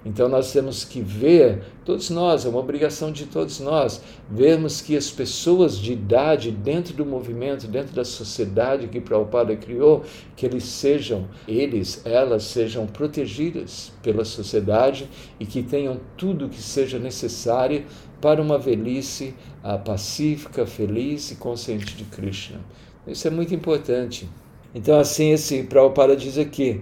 Então 0.04 0.28
nós 0.28 0.52
temos 0.52 0.84
que 0.84 1.00
ver, 1.00 1.62
todos 1.84 2.10
nós, 2.10 2.44
é 2.44 2.48
uma 2.48 2.58
obrigação 2.58 3.12
de 3.12 3.26
todos 3.26 3.60
nós, 3.60 4.02
vermos 4.28 4.80
que 4.80 4.96
as 4.96 5.10
pessoas 5.10 5.78
de 5.78 5.92
idade 5.92 6.50
dentro 6.50 6.92
do 6.94 7.06
movimento, 7.06 7.68
dentro 7.68 7.94
da 7.94 8.04
sociedade 8.04 8.88
que 8.88 9.00
Prabhupada 9.00 9.54
criou, 9.54 10.02
que 10.34 10.44
eles 10.44 10.64
sejam, 10.64 11.28
eles, 11.46 12.02
elas 12.04 12.44
sejam 12.44 12.86
protegidas 12.86 13.92
pela 14.02 14.24
sociedade 14.24 15.08
e 15.38 15.46
que 15.46 15.62
tenham 15.62 16.00
tudo 16.16 16.48
que 16.48 16.60
seja 16.60 16.98
necessário 16.98 17.84
para 18.20 18.42
uma 18.42 18.58
velhice 18.58 19.34
uh, 19.64 19.78
pacífica, 19.78 20.66
feliz 20.66 21.30
e 21.30 21.36
consciente 21.36 21.96
de 21.96 22.04
Krishna. 22.04 22.60
Isso 23.06 23.26
é 23.26 23.30
muito 23.30 23.54
importante. 23.54 24.28
Então 24.74 24.98
assim, 24.98 25.32
esse 25.32 25.62
Prabhupada 25.64 26.16
diz 26.16 26.38
aqui, 26.38 26.80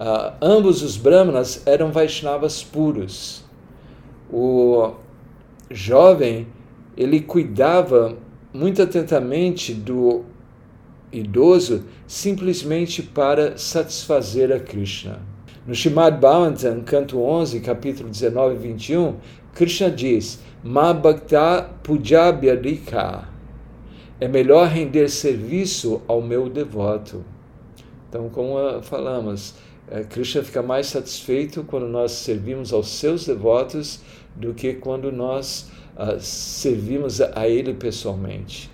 Uh, 0.00 0.32
ambos 0.40 0.80
os 0.82 0.96
brahmanas 0.96 1.62
eram 1.66 1.92
Vaishnavas 1.92 2.64
puros. 2.64 3.44
O 4.32 4.94
jovem 5.70 6.46
ele 6.96 7.20
cuidava 7.20 8.16
muito 8.50 8.80
atentamente 8.80 9.74
do 9.74 10.24
idoso 11.12 11.84
simplesmente 12.06 13.02
para 13.02 13.58
satisfazer 13.58 14.50
a 14.50 14.58
Krishna. 14.58 15.20
No 15.66 15.74
Shimad 15.74 16.18
Bhavantam, 16.18 16.80
canto 16.80 17.20
11, 17.20 17.60
capítulo 17.60 18.08
19 18.08 18.54
e 18.54 18.58
21, 18.58 19.16
Krishna 19.54 19.90
diz: 19.90 20.40
Ma 20.64 20.94
bhakta 20.94 21.68
pujabhyadika. 21.82 23.28
É 24.18 24.26
melhor 24.26 24.66
render 24.68 25.10
serviço 25.10 26.00
ao 26.08 26.22
meu 26.22 26.48
devoto. 26.48 27.22
Então, 28.08 28.28
como 28.30 28.80
falamos, 28.82 29.54
é, 29.90 30.04
Krishna 30.04 30.42
fica 30.42 30.62
mais 30.62 30.86
satisfeito 30.86 31.64
quando 31.64 31.88
nós 31.88 32.12
servimos 32.12 32.72
aos 32.72 32.88
seus 32.88 33.26
devotos 33.26 34.00
do 34.36 34.54
que 34.54 34.74
quando 34.74 35.10
nós 35.10 35.68
uh, 35.96 36.20
servimos 36.20 37.20
a, 37.20 37.40
a 37.40 37.48
ele 37.48 37.74
pessoalmente. 37.74 38.70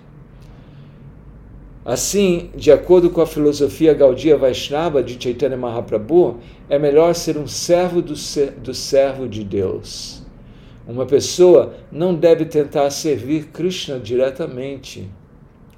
Assim, 1.83 2.51
de 2.55 2.71
acordo 2.71 3.09
com 3.09 3.21
a 3.21 3.25
filosofia 3.25 3.93
Gaudiya 3.93 4.37
Vaishnava 4.37 5.01
de 5.01 5.21
Chaitanya 5.21 5.57
Mahaprabhu, 5.57 6.37
é 6.69 6.77
melhor 6.77 7.15
ser 7.15 7.37
um 7.37 7.47
servo 7.47 8.01
do, 8.01 8.15
ser, 8.15 8.51
do 8.51 8.73
servo 8.73 9.27
de 9.27 9.43
Deus. 9.43 10.21
Uma 10.85 11.05
pessoa 11.05 11.73
não 11.91 12.13
deve 12.13 12.45
tentar 12.45 12.89
servir 12.91 13.47
Krishna 13.47 13.99
diretamente. 13.99 15.09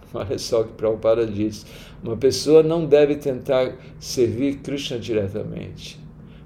Olha 0.13 0.38
só 0.38 0.62
o 0.62 0.66
que 0.66 0.74
Prabhupada 0.74 1.25
diz. 1.25 1.66
Uma 2.04 2.18
pessoa 2.18 2.63
não 2.63 2.86
deve 2.86 3.16
tentar 3.16 3.74
servir 4.00 4.58
Krishna 4.58 4.98
diretamente. 4.98 6.00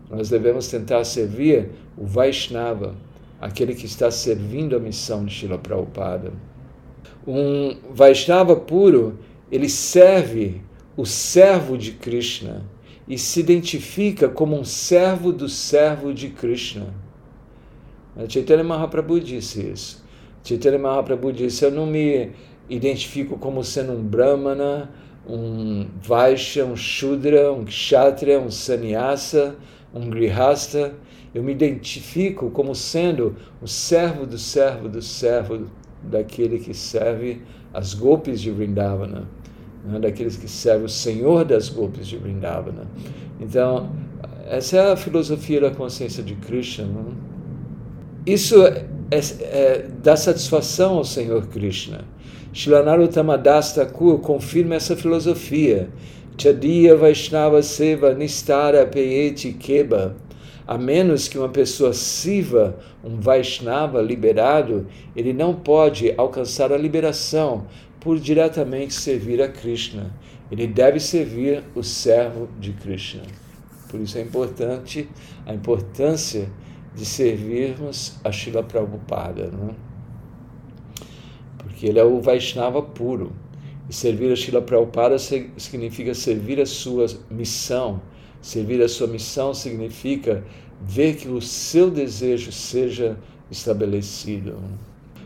Nós 0.10 0.30
devemos 0.30 0.68
tentar 0.68 1.04
servir 1.06 1.70
o 1.98 2.06
Vaishnava, 2.06 2.96
aquele 3.40 3.74
que 3.74 3.86
está 3.86 4.12
servindo 4.12 4.76
a 4.76 4.80
missão 4.80 5.26
de 5.26 5.34
Srila 5.34 5.58
Prabhupada. 5.58 6.32
Um 7.26 7.78
Vaishnava 7.92 8.56
puro, 8.56 9.18
ele 9.52 9.70
serve 9.70 10.62
o 10.96 11.06
servo 11.06 11.78
de 11.78 11.94
Krishna 11.94 12.64
e 13.08 13.18
se 13.18 13.40
identifica 13.40 14.30
como 14.30 14.58
um 14.58 14.64
servo 14.64 15.32
do 15.32 15.50
servo 15.50 16.14
de 16.14 16.30
Krishna. 16.30 16.94
Chaitanya 18.30 18.64
Mahaprabhu 18.64 19.20
disse 19.20 19.62
isso. 19.62 20.04
Chaitanya 20.44 20.78
Mahaprabhu 20.78 21.32
disse: 21.32 21.66
Eu 21.66 21.72
não 21.72 21.86
me 21.86 22.32
identifico 22.70 23.38
como 23.38 23.64
sendo 23.64 23.94
um 23.94 24.04
brahmana, 24.04 24.90
um 25.28 25.88
Vaishya, 26.02 26.66
um 26.66 26.76
Shudra, 26.76 27.52
um 27.52 27.66
Kshatriya, 27.66 28.40
um 28.40 28.52
Sannyasa, 28.52 29.56
um 29.94 30.10
Grihasta. 30.10 30.94
Eu 31.34 31.44
me 31.44 31.52
identifico 31.52 32.50
como 32.52 32.76
sendo 32.76 33.36
o 33.62 33.68
servo 33.68 34.26
do 34.26 34.38
servo 34.38 34.88
do 34.88 35.02
servo 35.02 35.68
daquele 36.04 36.60
que 36.60 36.74
serve 36.74 37.42
as 37.74 37.94
golpes 37.94 38.40
de 38.42 38.52
Vrindavana, 38.52 39.28
né? 39.84 40.00
daqueles 40.00 40.38
que 40.38 40.48
servem 40.48 40.86
o 40.86 40.90
Senhor 40.90 41.44
das 41.46 41.70
golpes 41.70 42.08
de 42.08 42.18
Vrindavana. 42.18 42.88
Então, 43.40 43.90
essa 44.46 44.78
é 44.78 44.92
a 44.92 44.96
filosofia 44.96 45.62
da 45.62 45.72
consciência 45.72 46.22
de 46.22 46.36
Krishna. 46.36 46.86
Né? 46.86 47.14
Isso 48.26 48.64
é, 48.66 48.86
é, 49.10 49.20
é, 49.42 49.88
dá 50.04 50.16
satisfação 50.16 50.98
ao 50.98 51.04
Senhor 51.04 51.48
Krishna. 51.48 52.06
Shilanarutama 52.54 53.36
Das 53.36 53.74
Thakur 53.74 54.20
confirma 54.20 54.76
essa 54.76 54.96
filosofia. 54.96 55.90
Chadiya 56.38 56.96
Vaishnava 56.96 57.64
Seva 57.64 58.14
Nistara 58.14 58.86
Peyeti 58.86 59.54
Keba. 59.54 60.16
A 60.68 60.78
menos 60.78 61.28
que 61.28 61.40
uma 61.40 61.50
pessoa 61.50 61.94
siva, 61.94 62.78
um 63.04 63.20
Vaishnava 63.20 64.00
liberado, 64.04 64.86
ele 65.16 65.34
não 65.34 65.56
pode 65.56 66.14
alcançar 66.16 66.72
a 66.72 66.78
liberação 66.78 67.66
por 68.00 68.20
diretamente 68.20 68.94
servir 68.94 69.42
a 69.42 69.48
Krishna. 69.48 70.14
Ele 70.52 70.68
deve 70.68 71.00
servir 71.00 71.64
o 71.74 71.82
servo 71.82 72.48
de 72.60 72.72
Krishna. 72.74 73.24
Por 73.90 74.00
isso 74.00 74.16
é 74.20 74.22
importante 74.22 75.10
a 75.48 75.56
importância 75.56 76.48
de 76.94 77.04
servirmos 77.04 78.20
a 78.24 78.32
Shila 78.32 78.62
Prabhupada. 78.62 79.50
Não? 79.52 79.93
Porque 81.84 81.92
ele 81.92 82.00
é 82.00 82.04
o 82.06 82.22
Vaishnava 82.22 82.82
puro. 82.82 83.34
E 83.90 83.94
servir 83.94 84.32
a 84.32 84.38
Shila 84.38 84.62
Prabhupada 84.62 85.18
significa 85.20 86.14
servir 86.14 86.62
a 86.62 86.66
sua 86.66 87.08
missão. 87.30 88.02
Servir 88.42 88.82
a 88.82 88.88
sua 88.88 89.06
missão 89.06 89.54
significa 89.54 90.46
ver 90.80 91.18
que 91.18 91.28
o 91.28 91.42
seu 91.42 91.92
desejo 91.92 92.54
seja 92.54 93.18
estabelecido. 93.52 94.56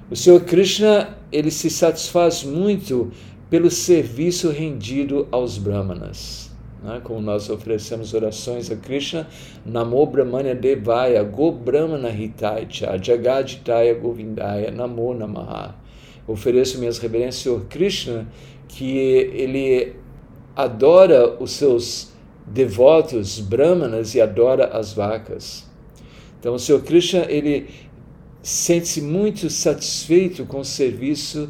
O 0.10 0.16
Senhor 0.16 0.40
Krishna, 0.46 1.16
ele 1.32 1.52
se 1.52 1.70
satisfaz 1.70 2.44
muito 2.44 3.12
pelo 3.52 3.70
serviço 3.70 4.50
rendido 4.50 5.28
aos 5.30 5.60
brahmanas. 5.60 6.50
Né? 6.84 7.00
Como 7.04 7.22
nós 7.22 7.52
oferecemos 7.52 8.16
orações 8.16 8.72
a 8.72 8.76
Krishna, 8.76 9.28
Namo 9.64 10.04
Brahmanya 10.08 10.56
Devaya, 10.56 11.22
Go 11.22 11.52
Brahmana 11.52 12.10
Jagaditaya 13.00 13.94
Govindaya, 13.94 14.72
Namo 14.72 15.14
Namaha 15.14 15.86
ofereço 16.28 16.78
minhas 16.80 16.98
reverências 16.98 17.48
ao 17.48 17.62
Krishna, 17.62 18.28
que 18.68 18.98
ele 18.98 19.96
adora 20.56 21.42
os 21.42 21.52
seus 21.52 22.12
devotos 22.46 23.40
brahmanas 23.40 24.16
e 24.16 24.22
adora 24.22 24.68
as 24.68 24.94
vacas. 24.94 25.66
Então, 26.40 26.56
o 26.56 26.60
Senhor 26.60 26.82
Krishna, 26.82 27.26
ele 27.30 27.68
sente-se 28.42 29.02
muito 29.02 29.50
satisfeito 29.50 30.46
com 30.46 30.60
o 30.60 30.66
serviço 30.66 31.50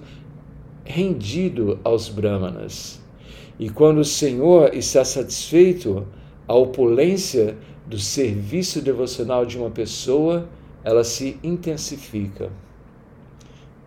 rendido 0.84 1.80
aos 1.84 2.10
brahmanas. 2.10 3.00
E 3.60 3.70
quando 3.70 4.00
o 4.00 4.06
Senhor 4.06 4.74
está 4.74 5.04
satisfeito, 5.04 6.08
a 6.48 6.56
opulência 6.56 7.58
do 7.86 8.00
serviço 8.00 8.82
devocional 8.82 9.46
de 9.46 9.58
uma 9.58 9.70
pessoa, 9.70 10.48
ela 10.84 11.04
se 11.04 11.38
intensifica. 11.44 12.52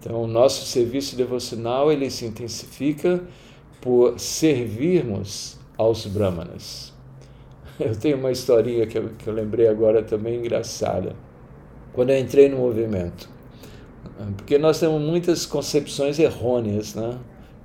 Então, 0.01 0.23
o 0.23 0.27
nosso 0.27 0.65
serviço 0.65 1.15
devocional 1.15 1.93
ele 1.93 2.11
se 2.11 2.25
intensifica 2.25 3.23
por 3.83 4.19
servirmos 4.19 5.59
aos 5.77 6.07
brahmanas. 6.07 6.93
Eu 7.79 7.95
tenho 7.95 8.17
uma 8.17 8.31
historinha 8.31 8.87
que 8.87 8.99
eu, 8.99 9.09
que 9.17 9.27
eu 9.27 9.33
lembrei 9.33 9.67
agora 9.67 10.03
também 10.03 10.39
engraçada. 10.39 11.17
Quando 11.95 12.11
eu 12.11 12.19
entrei 12.19 12.47
no 12.47 12.59
movimento, 12.59 13.27
porque 14.37 14.59
nós 14.59 14.79
temos 14.79 15.01
muitas 15.01 15.47
concepções 15.47 16.19
errôneas, 16.19 16.95
né? 16.95 17.19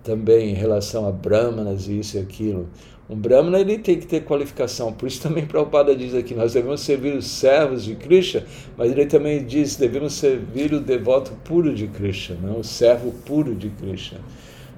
Também 0.03 0.51
em 0.51 0.53
relação 0.53 1.05
a 1.05 1.11
brahmanas 1.11 1.89
e 1.89 1.99
isso 1.99 2.15
e 2.15 2.21
aquilo. 2.21 2.69
Um 3.07 3.15
Brahmana 3.15 3.59
ele 3.59 3.77
tem 3.77 3.99
que 3.99 4.07
ter 4.07 4.21
qualificação, 4.21 4.91
por 4.91 5.07
isso 5.07 5.21
também 5.21 5.45
Prabhupada 5.45 5.95
diz 5.95 6.15
aqui, 6.15 6.33
nós 6.33 6.53
devemos 6.53 6.81
servir 6.81 7.15
os 7.15 7.27
servos 7.27 7.83
de 7.83 7.93
Krishna, 7.93 8.43
mas 8.75 8.91
ele 8.91 9.05
também 9.05 9.45
diz, 9.45 9.75
devemos 9.75 10.13
servir 10.13 10.73
o 10.73 10.79
devoto 10.79 11.31
puro 11.43 11.73
de 11.75 11.85
Krishna, 11.85 12.35
não? 12.41 12.59
o 12.59 12.63
servo 12.63 13.11
puro 13.23 13.53
de 13.53 13.69
Krishna. 13.69 14.19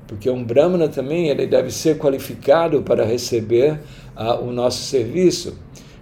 Porque 0.06 0.30
um 0.30 0.44
Brahmana 0.44 0.90
também 0.90 1.30
ele 1.30 1.48
deve 1.48 1.72
ser 1.72 1.98
qualificado 1.98 2.82
para 2.82 3.06
receber 3.06 3.80
o 4.42 4.52
nosso 4.52 4.84
serviço. 4.84 5.58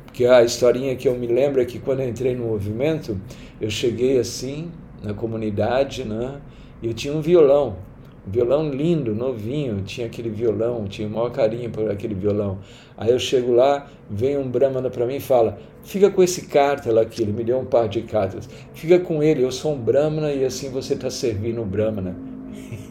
Porque 0.06 0.26
a 0.26 0.44
historinha 0.44 0.96
que 0.96 1.08
eu 1.08 1.16
me 1.16 1.28
lembro 1.28 1.60
é 1.60 1.66
que 1.66 1.80
quando 1.80 2.02
eu 2.02 2.10
entrei 2.10 2.36
no 2.36 2.46
movimento, 2.46 3.20
eu 3.60 3.70
cheguei 3.70 4.20
assim 4.20 4.72
na 5.04 5.14
comunidade, 5.14 6.04
né? 6.04 6.40
e 6.82 6.88
eu 6.88 6.94
tinha 6.94 7.14
um 7.14 7.22
violão 7.22 7.78
violão 8.26 8.70
lindo, 8.70 9.14
novinho, 9.14 9.82
tinha 9.84 10.08
aquele 10.08 10.30
violão, 10.30 10.86
tinha 10.86 11.08
o 11.08 11.12
maior 11.12 11.32
carinho 11.32 11.70
por 11.70 11.90
aquele 11.90 12.16
violão. 12.16 12.60
Aí 12.98 13.12
eu 13.12 13.20
chego 13.20 13.54
lá, 13.54 13.88
vem 14.10 14.38
um 14.38 14.50
brahmana 14.50 14.90
para 14.90 15.06
mim 15.06 15.16
e 15.16 15.20
fala: 15.20 15.58
fica 15.84 16.10
com 16.10 16.24
esse 16.24 16.48
cártelo 16.48 17.00
aqui, 17.00 17.22
ele 17.22 17.32
me 17.32 17.44
deu 17.44 17.60
um 17.60 17.66
par 17.66 17.88
de 17.88 18.02
cartas, 18.02 18.50
fica 18.74 19.00
com 19.00 19.22
ele, 19.22 19.44
eu 19.44 19.52
sou 19.52 19.74
um 19.74 19.80
brahmana 19.80 20.32
e 20.32 20.44
assim 20.44 20.70
você 20.70 20.94
está 20.94 21.10
servindo 21.10 21.62
o 21.62 21.66
brahmana. 21.66 22.16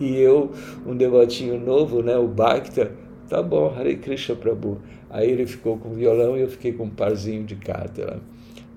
E 0.00 0.16
eu, 0.16 0.50
um 0.84 0.96
devotinho 0.96 1.58
novo, 1.58 2.02
né, 2.02 2.16
o 2.16 2.26
Bhakta, 2.26 2.90
tá 3.28 3.40
bom, 3.42 3.72
Hare 3.76 3.96
Krishna 3.96 4.34
Prabhu. 4.34 4.78
Aí 5.08 5.30
ele 5.30 5.46
ficou 5.46 5.78
com 5.78 5.90
o 5.90 5.94
violão 5.94 6.36
e 6.36 6.40
eu 6.40 6.48
fiquei 6.48 6.72
com 6.72 6.84
um 6.84 6.90
parzinho 6.90 7.44
de 7.44 7.54
cártela. 7.54 8.20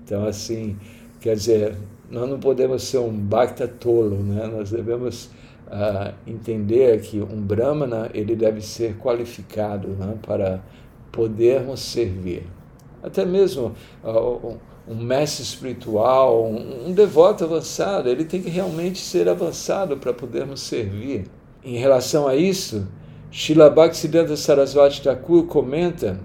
Então, 0.04 0.24
assim, 0.24 0.76
quer 1.20 1.34
dizer, 1.34 1.74
nós 2.10 2.28
não 2.28 2.38
podemos 2.38 2.84
ser 2.84 2.98
um 2.98 3.10
Bhakta 3.10 3.66
tolo, 3.66 4.16
né? 4.22 4.46
nós 4.46 4.70
devemos 4.70 5.30
uh, 5.68 6.14
entender 6.26 7.00
que 7.00 7.20
um 7.20 7.40
Brahmana 7.40 8.10
ele 8.12 8.34
deve 8.34 8.60
ser 8.60 8.96
qualificado 8.96 9.88
né? 9.88 10.14
para 10.22 10.60
podermos 11.12 11.80
servir. 11.80 12.44
Até 13.02 13.24
mesmo 13.24 13.74
uh, 14.02 14.56
um 14.88 14.96
mestre 14.96 15.42
espiritual, 15.42 16.44
um, 16.44 16.88
um 16.88 16.92
devoto 16.92 17.44
avançado, 17.44 18.08
ele 18.08 18.24
tem 18.24 18.42
que 18.42 18.48
realmente 18.48 18.98
ser 18.98 19.28
avançado 19.28 19.96
para 19.96 20.12
podermos 20.12 20.60
servir. 20.60 21.26
Em 21.62 21.76
relação 21.76 22.26
a 22.26 22.34
isso, 22.34 22.88
Srila 23.30 23.68
Bhaktisiddhanta 23.68 24.36
Sarasvati 24.36 25.02
Thakur 25.02 25.44
comenta 25.44 26.18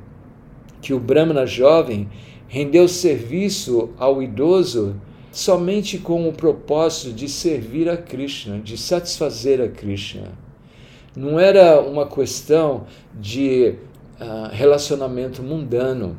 que 0.81 0.93
o 0.93 0.99
Brahmana 0.99 1.45
jovem 1.45 2.09
rendeu 2.47 2.87
serviço 2.87 3.89
ao 3.97 4.21
idoso 4.21 4.95
somente 5.33 5.97
com 5.97 6.29
o 6.29 6.31
propósito 6.31 7.11
de 7.11 7.27
servir 7.27 7.89
a 7.89 7.97
Krishna, 7.97 8.59
de 8.59 8.77
satisfazer 8.77 9.59
a 9.59 9.67
Krishna. 9.67 10.31
Não 11.15 11.39
era 11.39 11.81
uma 11.81 12.07
questão 12.07 12.85
de 13.19 13.73
uh, 14.21 14.49
relacionamento 14.51 15.41
mundano. 15.41 16.15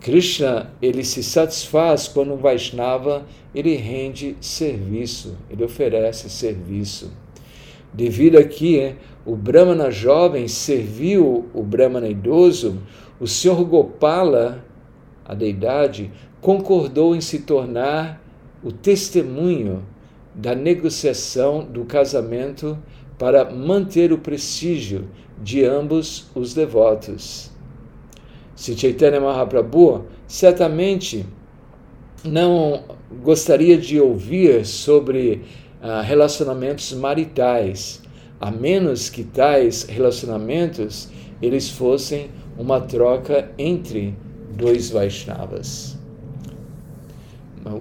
Krishna 0.00 0.70
ele 0.80 1.04
se 1.04 1.22
satisfaz 1.22 2.06
quando 2.06 2.32
um 2.32 2.36
Vaishnava 2.36 3.26
ele 3.52 3.74
rende 3.74 4.36
serviço, 4.40 5.36
ele 5.50 5.64
oferece 5.64 6.30
serviço. 6.30 7.12
Devido 7.92 8.38
a 8.38 8.44
que 8.44 8.94
o 9.26 9.34
Brahmana 9.34 9.90
jovem 9.90 10.46
serviu 10.46 11.50
o 11.52 11.62
Brahmana 11.62 12.08
idoso, 12.08 12.78
o 13.20 13.26
Senhor 13.26 13.64
Gopala, 13.64 14.64
a 15.24 15.34
deidade, 15.34 16.10
concordou 16.42 17.14
em 17.14 17.20
se 17.20 17.38
tornar 17.38 18.20
o 18.62 18.72
testemunho 18.72 19.82
da 20.34 20.54
negociação 20.54 21.64
do 21.64 21.84
casamento 21.84 22.76
para 23.16 23.50
manter 23.50 24.12
o 24.12 24.18
prestígio 24.18 25.08
de 25.40 25.64
ambos 25.64 26.26
os 26.34 26.52
devotos. 26.52 27.50
Se 28.56 28.76
Chaitanya 28.76 29.20
Mahaprabhu 29.20 30.04
certamente 30.26 31.24
não 32.24 32.84
gostaria 33.22 33.78
de 33.78 34.00
ouvir 34.00 34.66
sobre 34.66 35.42
uh, 35.80 36.02
relacionamentos 36.02 36.92
maritais, 36.92 38.02
a 38.40 38.50
menos 38.50 39.08
que 39.08 39.22
tais 39.22 39.84
relacionamentos 39.84 41.08
eles 41.40 41.68
fossem 41.68 42.30
uma 42.58 42.80
troca 42.80 43.50
entre 43.56 44.16
dois 44.56 44.90
Vaishnavas. 44.90 45.91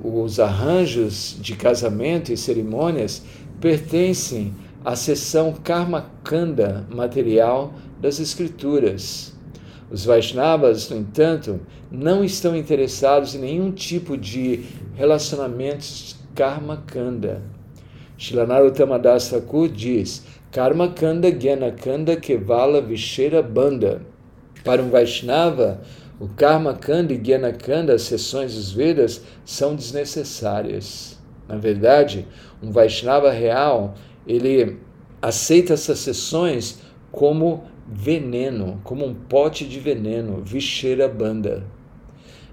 Os 0.04 0.40
arranjos 0.40 1.38
de 1.42 1.56
casamento 1.56 2.32
e 2.32 2.38
cerimônias 2.38 3.24
pertencem 3.60 4.54
à 4.86 4.96
seção 4.96 5.54
Karma 5.64 6.12
Kanda 6.24 6.86
material 6.90 7.74
das 8.00 8.20
Escrituras. 8.20 9.34
Os 9.90 10.06
Vaishnavas, 10.06 10.90
no 10.90 10.98
entanto, 10.98 11.60
não 11.92 12.24
estão 12.24 12.56
interessados 12.56 13.36
em 13.36 13.40
nenhum 13.40 13.72
tipo 13.72 14.18
de 14.18 14.66
relacionamentos 14.96 16.16
Karma 16.34 16.84
Kanda. 16.88 17.42
Shilanarutama 18.18 19.00
Das 19.00 19.30
Thakur 19.30 19.68
diz: 19.68 20.24
Karma 20.52 20.90
Kanda 20.90 21.32
Gyana 21.32 21.72
Kanda 21.72 22.16
Kevala 22.16 22.82
Vishera 22.82 23.42
Banda. 23.42 24.02
Para 24.64 24.82
um 24.82 24.90
Vaishnava, 24.90 25.82
o 26.22 26.28
Karma 26.28 26.76
Kanda 26.76 27.14
e 27.14 27.18
Gyana 27.18 27.52
Kanda, 27.52 27.96
as 27.96 28.04
sessões 28.04 28.54
dos 28.54 28.72
Vedas, 28.72 29.24
são 29.44 29.76
desnecessárias. 29.76 31.18
Na 31.48 31.58
verdade, 31.58 32.28
um 32.62 32.72
Vaishnava 32.72 33.32
real, 33.32 33.96
ele 34.28 34.78
aceita 35.20 35.74
essas 35.74 35.98
sessões 35.98 36.80
como 37.12 37.64
veneno, 37.92 38.80
como 38.84 39.04
um 39.04 39.16
pote 39.16 39.66
de 39.66 39.80
veneno, 39.80 40.44
Vishera 40.46 41.08
Banda. 41.08 41.66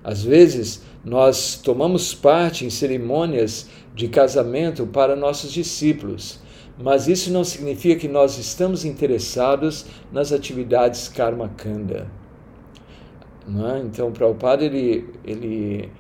Às 0.02 0.24
vezes, 0.24 0.82
nós 1.04 1.60
tomamos 1.62 2.14
parte 2.14 2.64
em 2.64 2.70
cerimônias 2.70 3.68
de 3.94 4.08
casamento 4.08 4.86
para 4.86 5.14
nossos 5.14 5.52
discípulos, 5.52 6.40
mas 6.82 7.06
isso 7.06 7.30
não 7.30 7.44
significa 7.44 8.00
que 8.00 8.08
nós 8.08 8.38
estamos 8.38 8.86
interessados 8.86 9.84
nas 10.10 10.32
atividades 10.32 11.06
Karma 11.06 11.50
Kanda. 11.50 12.17
É? 13.48 13.80
Então, 13.80 14.12
Prabhupada 14.12 14.64
ele, 14.64 15.08
ele 15.24 15.90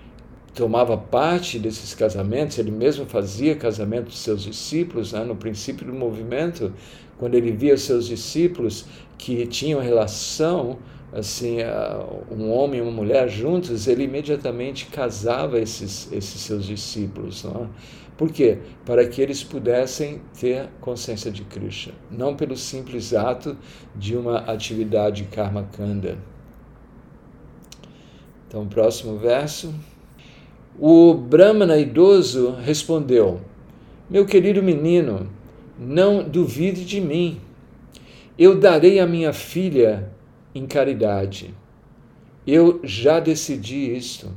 tomava 0.54 0.98
parte 0.98 1.58
desses 1.58 1.94
casamentos, 1.94 2.58
ele 2.58 2.70
mesmo 2.70 3.06
fazia 3.06 3.56
casamento 3.56 4.06
dos 4.06 4.18
seus 4.18 4.42
discípulos, 4.42 5.12
né? 5.12 5.24
no 5.24 5.34
princípio 5.34 5.86
do 5.86 5.94
movimento, 5.94 6.72
quando 7.16 7.34
ele 7.34 7.50
via 7.52 7.76
seus 7.76 8.06
discípulos 8.06 8.84
que 9.16 9.46
tinham 9.46 9.80
relação, 9.80 10.78
assim, 11.12 11.58
um 12.30 12.50
homem 12.50 12.80
e 12.80 12.82
uma 12.82 12.92
mulher 12.92 13.28
juntos, 13.28 13.88
ele 13.88 14.04
imediatamente 14.04 14.86
casava 14.86 15.58
esses, 15.58 16.12
esses 16.12 16.40
seus 16.40 16.64
discípulos. 16.64 17.44
Não 17.44 17.64
é? 17.64 17.68
Por 18.18 18.32
quê? 18.32 18.58
Para 18.84 19.06
que 19.06 19.22
eles 19.22 19.44
pudessem 19.44 20.20
ter 20.38 20.68
consciência 20.80 21.30
de 21.30 21.44
Krishna, 21.44 21.94
não 22.10 22.34
pelo 22.34 22.56
simples 22.56 23.14
ato 23.14 23.56
de 23.94 24.16
uma 24.16 24.38
atividade 24.38 25.22
karma 25.30 25.68
kanda. 25.72 26.18
Então, 28.48 28.66
próximo 28.66 29.18
verso. 29.18 29.74
O 30.80 31.12
Brahmana 31.12 31.76
idoso 31.76 32.52
respondeu: 32.62 33.42
Meu 34.08 34.24
querido 34.24 34.62
menino, 34.62 35.28
não 35.78 36.22
duvide 36.26 36.84
de 36.84 37.00
mim. 37.00 37.40
Eu 38.38 38.58
darei 38.58 38.98
a 39.00 39.06
minha 39.06 39.32
filha 39.32 40.10
em 40.54 40.66
caridade. 40.66 41.54
Eu 42.46 42.80
já 42.82 43.20
decidi 43.20 43.94
isto. 43.94 44.30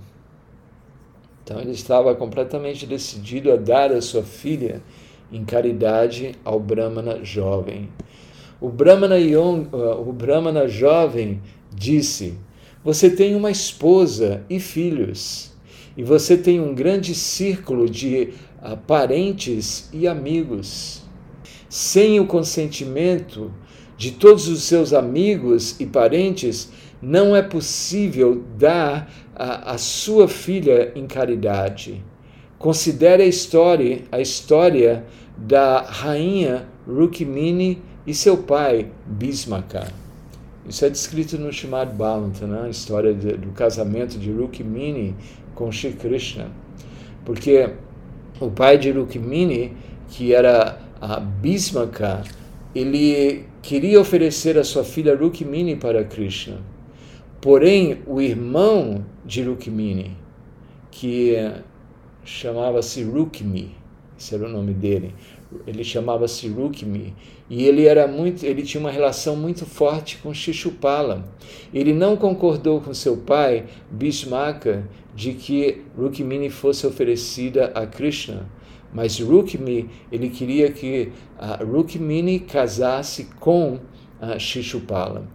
Então 1.44 1.60
ele 1.60 1.72
estava 1.72 2.14
completamente 2.16 2.86
decidido 2.86 3.52
a 3.52 3.56
dar 3.56 3.92
a 3.92 4.02
sua 4.02 4.24
filha 4.24 4.82
em 5.32 5.46
caridade 5.46 6.36
ao 6.44 6.60
Brahmana 6.60 7.24
jovem. 7.24 7.90
O 8.60 8.70
Brahmana, 8.70 9.16
uh, 9.16 10.10
o 10.10 10.12
Brahmana 10.12 10.68
jovem 10.68 11.42
disse: 11.74 12.38
Você 12.84 13.12
tem 13.12 13.36
uma 13.36 13.52
esposa 13.52 14.44
e 14.50 14.60
filhos, 14.60 15.52
e 15.96 16.04
você 16.04 16.36
tem 16.36 16.60
um 16.60 16.74
grande 16.74 17.14
círculo 17.14 17.88
de 17.88 18.30
uh, 18.60 18.76
parentes 18.76 19.88
e 19.94 20.08
amigos. 20.08 21.04
Sem 21.70 22.20
o 22.20 22.26
consentimento 22.26 23.54
de 23.96 24.12
todos 24.12 24.48
os 24.48 24.64
seus 24.64 24.94
amigos 24.94 25.80
e 25.80 25.86
parentes, 25.86 26.72
não 27.00 27.36
é 27.36 27.44
possível 27.44 28.44
dar 28.58 29.12
a, 29.36 29.74
a 29.74 29.78
sua 29.78 30.28
filha 30.28 30.92
em 30.96 31.06
caridade. 31.06 32.04
Considere 32.58 33.22
a 33.22 33.28
história, 33.28 34.02
a 34.12 34.20
história 34.20 35.06
da 35.38 35.82
rainha 35.82 36.68
Rukmini 36.88 37.80
e 38.08 38.14
seu 38.16 38.38
pai 38.38 38.92
Bismaka. 39.06 40.01
Isso 40.68 40.86
é 40.86 40.90
descrito 40.90 41.38
no 41.38 41.50
Srimad 41.50 41.92
Bhagavatam, 41.94 42.48
né? 42.48 42.62
a 42.66 42.70
história 42.70 43.14
de, 43.14 43.34
do 43.34 43.50
casamento 43.50 44.18
de 44.20 44.32
Rukmini 44.32 45.16
com 45.56 45.72
Shri 45.72 45.94
Krishna. 45.94 46.52
Porque 47.26 47.70
o 48.40 48.50
pai 48.50 48.78
de 48.78 48.92
Rukmini, 48.92 49.76
que 50.08 50.34
era 50.34 50.80
a 51.00 51.20
Bhismaka, 51.20 52.24
ele 52.76 53.46
queria 53.62 54.00
oferecer 54.00 54.58
a 54.58 54.64
sua 54.64 54.84
filha 54.84 55.16
Rukmini 55.16 55.76
para 55.76 56.04
Krishna. 56.04 56.58
Porém, 57.42 58.02
o 58.06 58.22
irmão 58.22 59.04
de 59.26 59.42
Rukmini, 59.44 60.16
que 60.92 61.36
chamava-se 62.24 63.04
Rukmi, 63.04 63.76
esse 64.18 64.36
era 64.36 64.46
o 64.46 64.50
nome 64.50 64.74
dele, 64.74 65.16
ele 65.68 65.84
chamava-se 65.84 66.48
Rukmi, 66.48 67.14
e 67.50 67.66
ele 67.66 67.86
era 67.86 68.08
muito, 68.08 68.46
ele 68.46 68.64
tinha 68.64 68.80
uma 68.80 68.92
relação 68.92 69.36
muito 69.36 69.66
forte 69.66 70.18
com 70.18 70.34
Shishupala. 70.34 71.26
Ele 71.74 71.94
não 71.94 72.16
concordou 72.16 72.80
com 72.80 72.94
seu 72.94 73.18
pai, 73.18 73.66
Bhishmaka, 73.90 74.88
de 75.14 75.34
que 75.34 75.82
Rukmini 75.98 76.50
fosse 76.50 76.88
oferecida 76.88 77.72
a 77.76 77.86
Krishna, 77.86 78.50
Mas 78.94 79.20
Rukmi, 79.20 79.90
ele 80.12 80.30
queria 80.30 80.72
que 80.72 81.12
Rukmini 81.66 82.40
casasse 82.40 83.30
com 83.40 83.80
Shishupala. 84.38 85.28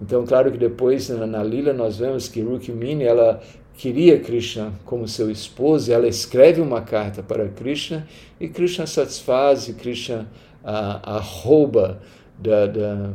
Então, 0.00 0.24
claro 0.24 0.50
que 0.52 0.58
depois 0.58 1.08
na 1.08 1.42
Lila 1.42 1.72
nós 1.72 1.98
vemos 1.98 2.28
que 2.28 2.40
Rukmini 2.40 3.04
ela 3.04 3.40
queria 3.78 4.18
Krishna 4.18 4.72
como 4.84 5.06
seu 5.06 5.30
esposo, 5.30 5.92
ela 5.92 6.08
escreve 6.08 6.60
uma 6.60 6.82
carta 6.82 7.22
para 7.22 7.48
Krishna 7.48 8.06
e 8.40 8.48
Krishna 8.48 8.88
satisfaz 8.88 9.68
e 9.68 9.74
Krishna 9.74 10.28
a, 10.64 11.16
a 11.16 11.20
rouba 11.20 12.02
da, 12.36 12.66
da, 12.66 13.12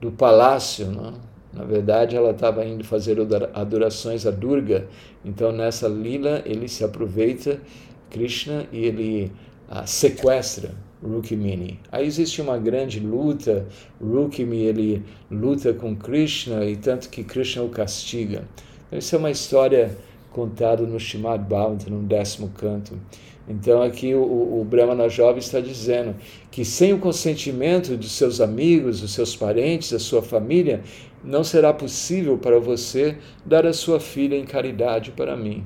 do 0.00 0.10
palácio. 0.10 0.90
Não? 0.90 1.12
Na 1.52 1.64
verdade, 1.64 2.16
ela 2.16 2.30
estava 2.30 2.64
indo 2.64 2.82
fazer 2.82 3.18
adorações 3.52 4.26
a 4.26 4.30
Durga. 4.30 4.88
Então, 5.22 5.52
nessa 5.52 5.86
lila, 5.86 6.42
ele 6.46 6.68
se 6.68 6.82
aproveita 6.82 7.60
Krishna 8.08 8.64
e 8.72 8.86
ele 8.86 9.30
a, 9.68 9.84
sequestra 9.84 10.70
Rukmini. 11.02 11.78
Aí 11.90 12.06
existe 12.06 12.40
uma 12.40 12.56
grande 12.56 12.98
luta. 12.98 13.66
Rukmini 14.00 14.62
ele 14.62 15.02
luta 15.30 15.74
com 15.74 15.94
Krishna 15.94 16.64
e 16.64 16.76
tanto 16.76 17.10
que 17.10 17.22
Krishna 17.22 17.62
o 17.62 17.68
castiga. 17.68 18.48
Então, 18.92 18.98
isso 18.98 19.16
é 19.16 19.18
uma 19.18 19.30
história 19.30 19.96
contada 20.32 20.82
no 20.82 21.00
Shimad 21.00 21.42
Bhagavatam, 21.44 21.96
no 21.96 22.02
décimo 22.02 22.50
canto. 22.50 23.00
Então 23.48 23.80
aqui 23.80 24.14
o, 24.14 24.20
o 24.20 24.66
Brahmana 24.68 25.08
jovem 25.08 25.38
está 25.38 25.60
dizendo 25.60 26.14
que 26.50 26.62
sem 26.62 26.92
o 26.92 26.98
consentimento 26.98 27.96
dos 27.96 28.12
seus 28.12 28.38
amigos, 28.38 29.00
dos 29.00 29.14
seus 29.14 29.34
parentes, 29.34 29.92
da 29.92 29.98
sua 29.98 30.20
família, 30.20 30.82
não 31.24 31.42
será 31.42 31.72
possível 31.72 32.36
para 32.36 32.60
você 32.60 33.16
dar 33.46 33.66
a 33.66 33.72
sua 33.72 33.98
filha 33.98 34.36
em 34.36 34.44
caridade 34.44 35.10
para 35.10 35.38
mim. 35.38 35.64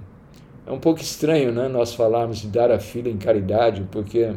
É 0.64 0.70
um 0.70 0.78
pouco 0.78 1.00
estranho 1.00 1.50
né, 1.50 1.66
nós 1.66 1.94
falarmos 1.94 2.38
de 2.38 2.46
dar 2.46 2.70
a 2.70 2.78
filha 2.78 3.10
em 3.10 3.18
caridade, 3.18 3.88
porque 3.90 4.36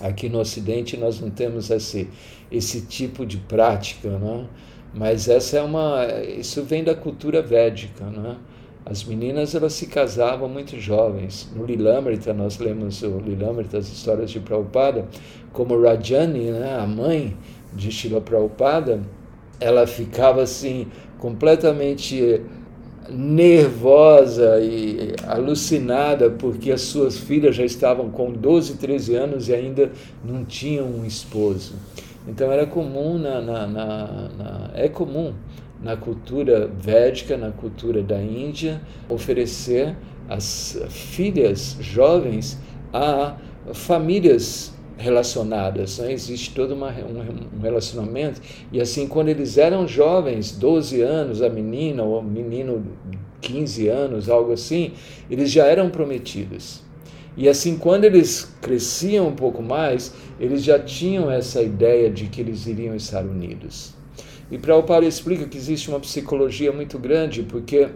aqui 0.00 0.28
no 0.28 0.38
Ocidente 0.38 0.96
nós 0.96 1.20
não 1.20 1.28
temos 1.28 1.70
esse, 1.70 2.08
esse 2.52 2.82
tipo 2.82 3.26
de 3.26 3.36
prática, 3.36 4.16
né? 4.16 4.46
Mas 4.94 5.28
essa 5.28 5.58
é 5.58 5.62
uma, 5.62 6.06
isso 6.38 6.62
vem 6.62 6.82
da 6.82 6.94
cultura 6.94 7.42
védica. 7.42 8.04
Né? 8.04 8.36
As 8.84 9.04
meninas 9.04 9.54
elas 9.54 9.72
se 9.72 9.86
casavam 9.86 10.48
muito 10.48 10.78
jovens. 10.78 11.50
No 11.54 11.64
Lilamrita, 11.64 12.32
nós 12.32 12.58
lemos 12.58 13.02
o 13.02 13.18
Lilamrita, 13.18 13.78
as 13.78 13.88
histórias 13.88 14.30
de 14.30 14.40
Prabhupada, 14.40 15.06
como 15.52 15.80
Rajani, 15.80 16.50
né, 16.50 16.78
a 16.78 16.86
mãe 16.86 17.36
de 17.72 17.90
Shila 17.90 18.20
Prabhupada, 18.20 19.00
ela 19.58 19.86
ficava 19.86 20.42
assim, 20.42 20.86
completamente 21.18 22.42
nervosa 23.10 24.60
e 24.60 25.14
alucinada 25.26 26.30
porque 26.30 26.72
as 26.72 26.82
suas 26.82 27.18
filhas 27.18 27.54
já 27.54 27.64
estavam 27.64 28.10
com 28.10 28.32
12, 28.32 28.74
13 28.74 29.14
anos 29.14 29.48
e 29.48 29.54
ainda 29.54 29.90
não 30.24 30.44
tinham 30.44 30.86
um 30.86 31.04
esposo. 31.04 31.74
Então 32.26 32.50
era 32.50 32.66
comum 32.66 33.18
na, 33.18 33.40
na, 33.40 33.66
na, 33.66 34.28
na 34.36 34.70
é 34.74 34.88
comum 34.88 35.32
na 35.80 35.96
cultura 35.96 36.66
védica, 36.66 37.36
na 37.36 37.50
cultura 37.50 38.02
da 38.02 38.20
Índia, 38.20 38.80
oferecer 39.08 39.94
as 40.28 40.78
filhas 40.88 41.76
jovens 41.80 42.58
a 42.92 43.36
famílias 43.74 44.74
relacionadas. 44.96 45.98
Né? 45.98 46.12
Existe 46.12 46.54
todo 46.54 46.74
uma, 46.74 46.90
um, 46.90 47.58
um 47.58 47.60
relacionamento. 47.60 48.40
E 48.72 48.80
assim, 48.80 49.06
quando 49.06 49.28
eles 49.28 49.58
eram 49.58 49.86
jovens, 49.86 50.52
12 50.52 51.00
anos, 51.02 51.42
a 51.42 51.48
menina 51.48 52.02
ou 52.02 52.20
o 52.20 52.22
menino 52.22 52.84
15 53.40 53.88
anos, 53.88 54.28
algo 54.28 54.52
assim, 54.52 54.92
eles 55.30 55.50
já 55.50 55.66
eram 55.66 55.90
prometidos. 55.90 56.85
E 57.36 57.48
assim, 57.48 57.76
quando 57.76 58.04
eles 58.04 58.50
cresciam 58.62 59.28
um 59.28 59.34
pouco 59.34 59.62
mais, 59.62 60.14
eles 60.40 60.64
já 60.64 60.78
tinham 60.78 61.30
essa 61.30 61.62
ideia 61.62 62.10
de 62.10 62.26
que 62.26 62.40
eles 62.40 62.66
iriam 62.66 62.96
estar 62.96 63.24
unidos. 63.24 63.94
E 64.50 64.56
Prabhupada 64.56 65.04
explica 65.04 65.46
que 65.46 65.58
existe 65.58 65.88
uma 65.88 66.00
psicologia 66.00 66.72
muito 66.72 66.98
grande, 66.98 67.42
porque 67.42 67.88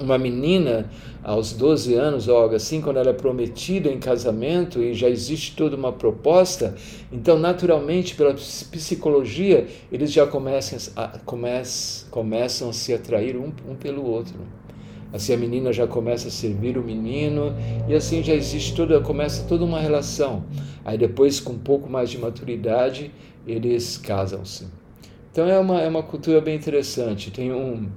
uma 0.00 0.18
menina 0.18 0.90
aos 1.22 1.52
12 1.52 1.94
anos 1.94 2.26
ou 2.26 2.36
algo 2.36 2.54
assim, 2.54 2.80
quando 2.80 2.96
ela 2.96 3.10
é 3.10 3.12
prometida 3.12 3.90
em 3.90 3.98
casamento 3.98 4.82
e 4.82 4.94
já 4.94 5.08
existe 5.08 5.54
toda 5.54 5.76
uma 5.76 5.92
proposta, 5.92 6.74
então 7.12 7.38
naturalmente 7.38 8.14
pela 8.14 8.32
psicologia 8.34 9.66
eles 9.92 10.10
já 10.10 10.26
começam 10.26 10.92
a, 10.96 11.18
começam, 11.18 12.70
a 12.70 12.72
se 12.72 12.94
atrair 12.94 13.36
um, 13.36 13.52
um 13.68 13.74
pelo 13.74 14.04
outro. 14.04 14.34
Assim 15.12 15.32
a 15.32 15.36
menina 15.36 15.72
já 15.72 15.86
começa 15.86 16.28
a 16.28 16.30
servir 16.30 16.78
o 16.78 16.82
menino 16.82 17.54
e 17.88 17.94
assim 17.94 18.22
já 18.22 18.34
existe 18.34 18.74
toda 18.74 19.00
começa 19.00 19.44
toda 19.48 19.64
uma 19.64 19.80
relação. 19.80 20.44
Aí 20.84 20.96
depois 20.96 21.40
com 21.40 21.52
um 21.54 21.58
pouco 21.58 21.90
mais 21.90 22.10
de 22.10 22.18
maturidade 22.18 23.10
eles 23.46 23.96
casam-se. 23.98 24.66
Então 25.32 25.46
é 25.48 25.58
uma, 25.58 25.80
é 25.80 25.88
uma 25.88 26.02
cultura 26.02 26.40
bem 26.40 26.56
interessante. 26.56 27.30
Tem 27.30 27.52
um, 27.52 27.88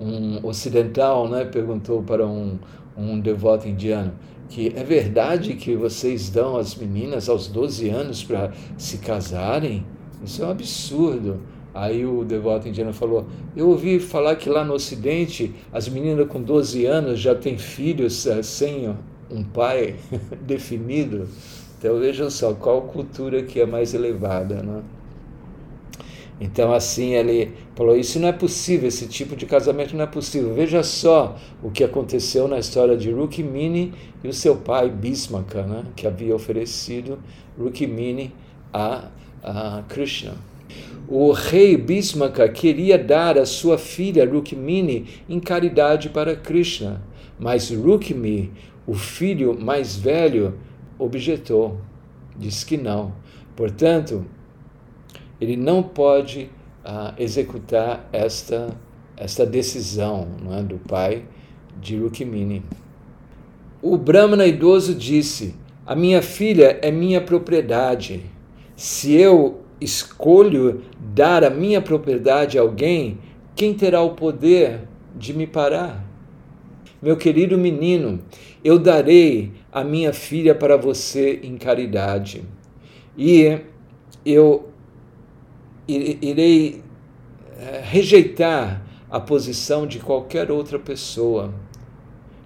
um 0.00 0.46
ocidental, 0.46 1.28
né, 1.28 1.44
perguntou 1.44 2.02
para 2.02 2.26
um, 2.26 2.58
um 2.96 3.20
devoto 3.20 3.68
indiano, 3.68 4.12
que 4.48 4.72
é 4.74 4.82
verdade 4.82 5.54
que 5.54 5.74
vocês 5.74 6.28
dão 6.30 6.56
as 6.56 6.74
meninas 6.74 7.28
aos 7.28 7.46
12 7.48 7.88
anos 7.88 8.22
para 8.22 8.52
se 8.76 8.98
casarem? 8.98 9.86
Isso 10.24 10.42
é 10.42 10.46
um 10.46 10.50
absurdo. 10.50 11.40
Aí 11.74 12.04
o 12.04 12.24
devoto 12.24 12.68
indiano 12.68 12.92
falou: 12.92 13.26
Eu 13.56 13.68
ouvi 13.68 13.98
falar 13.98 14.36
que 14.36 14.48
lá 14.48 14.64
no 14.64 14.74
Ocidente 14.74 15.54
as 15.72 15.88
meninas 15.88 16.28
com 16.28 16.42
12 16.42 16.84
anos 16.84 17.18
já 17.18 17.34
têm 17.34 17.56
filhos 17.56 18.26
eh, 18.26 18.42
sem 18.42 18.94
um 19.30 19.42
pai 19.42 19.96
definido. 20.42 21.28
Então 21.78 21.98
vejam 21.98 22.30
só 22.30 22.52
qual 22.52 22.82
cultura 22.82 23.42
que 23.42 23.60
é 23.60 23.66
mais 23.66 23.94
elevada. 23.94 24.62
Né? 24.62 24.82
Então, 26.40 26.72
assim, 26.72 27.14
ele 27.14 27.52
falou: 27.74 27.96
Isso 27.96 28.18
não 28.18 28.28
é 28.28 28.32
possível, 28.32 28.88
esse 28.88 29.06
tipo 29.06 29.34
de 29.34 29.46
casamento 29.46 29.96
não 29.96 30.04
é 30.04 30.06
possível. 30.06 30.52
Veja 30.52 30.82
só 30.82 31.38
o 31.62 31.70
que 31.70 31.84
aconteceu 31.84 32.46
na 32.48 32.58
história 32.58 32.96
de 32.96 33.10
Rukmini 33.10 33.94
e 34.22 34.28
o 34.28 34.32
seu 34.32 34.56
pai 34.56 34.90
Bhismaka, 34.90 35.62
né, 35.62 35.84
que 35.96 36.06
havia 36.06 36.34
oferecido 36.34 37.18
Rukmini 37.58 38.34
a, 38.72 39.08
a 39.42 39.82
Krishna. 39.88 40.34
O 41.08 41.32
rei 41.32 41.76
Bhismaka 41.76 42.48
queria 42.48 42.96
dar 42.98 43.36
a 43.36 43.44
sua 43.44 43.76
filha 43.76 44.28
Rukmini 44.28 45.06
em 45.28 45.38
caridade 45.38 46.08
para 46.08 46.34
Krishna, 46.34 47.02
mas 47.38 47.70
Rukmi, 47.70 48.52
o 48.86 48.94
filho 48.94 49.58
mais 49.58 49.96
velho, 49.96 50.58
objetou, 50.98 51.80
disse 52.36 52.64
que 52.64 52.76
não. 52.76 53.12
Portanto, 53.54 54.24
ele 55.40 55.56
não 55.56 55.82
pode 55.82 56.50
uh, 56.84 57.12
executar 57.18 58.08
esta, 58.12 58.74
esta 59.16 59.44
decisão 59.44 60.28
é, 60.52 60.62
do 60.62 60.78
pai 60.78 61.24
de 61.80 61.98
Rukmini. 61.98 62.62
O 63.82 63.98
Brahmana 63.98 64.46
idoso 64.46 64.94
disse: 64.94 65.54
A 65.84 65.96
minha 65.96 66.22
filha 66.22 66.78
é 66.80 66.90
minha 66.90 67.20
propriedade. 67.20 68.24
Se 68.76 69.12
eu 69.14 69.61
escolho 69.82 70.82
dar 70.98 71.44
a 71.44 71.50
minha 71.50 71.80
propriedade 71.80 72.58
a 72.58 72.62
alguém, 72.62 73.18
quem 73.54 73.74
terá 73.74 74.00
o 74.02 74.14
poder 74.14 74.80
de 75.16 75.34
me 75.34 75.46
parar? 75.46 76.04
Meu 77.00 77.16
querido 77.16 77.58
menino, 77.58 78.20
eu 78.64 78.78
darei 78.78 79.52
a 79.72 79.82
minha 79.82 80.12
filha 80.12 80.54
para 80.54 80.76
você 80.76 81.40
em 81.42 81.56
caridade. 81.56 82.44
E 83.18 83.58
eu 84.24 84.68
irei 85.88 86.80
eh, 87.58 87.82
rejeitar 87.84 88.82
a 89.10 89.20
posição 89.20 89.86
de 89.86 89.98
qualquer 89.98 90.50
outra 90.50 90.78
pessoa. 90.78 91.52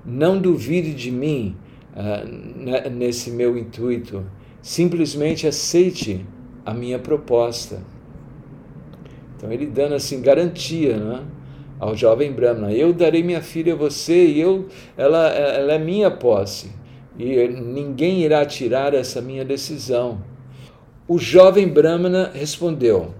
Não 0.05 0.41
duvide 0.41 0.95
de 0.95 1.11
mim 1.13 1.55
uh, 1.93 2.91
nesse 2.91 3.31
meu 3.31 3.57
intuito. 3.57 4.27
Simplesmente 4.61 5.47
aceite 5.47 6.27
a 6.67 6.75
minha 6.75 6.99
proposta. 6.99 7.81
Então 9.37 9.51
ele 9.51 9.67
dando 9.67 9.95
assim 9.95 10.21
garantia, 10.21 10.97
né? 10.99 11.25
ao 11.79 11.95
jovem 11.95 12.33
Brahmana, 12.33 12.73
eu 12.73 12.93
darei 12.93 13.23
minha 13.23 13.43
filha 13.43 13.75
a 13.75 13.77
você 13.77 14.27
e 14.27 14.41
eu, 14.41 14.67
ela, 14.97 15.29
ela 15.29 15.75
é 15.75 15.79
minha 15.79 16.11
posse 16.11 16.71
e 17.19 17.49
ninguém 17.49 18.23
irá 18.23 18.45
tirar 18.45 18.95
essa 18.95 19.21
minha 19.21 19.45
decisão. 19.45 20.23
O 21.09 21.19
jovem 21.19 21.69
Brahmana 21.69 22.31
respondeu: 22.35 23.15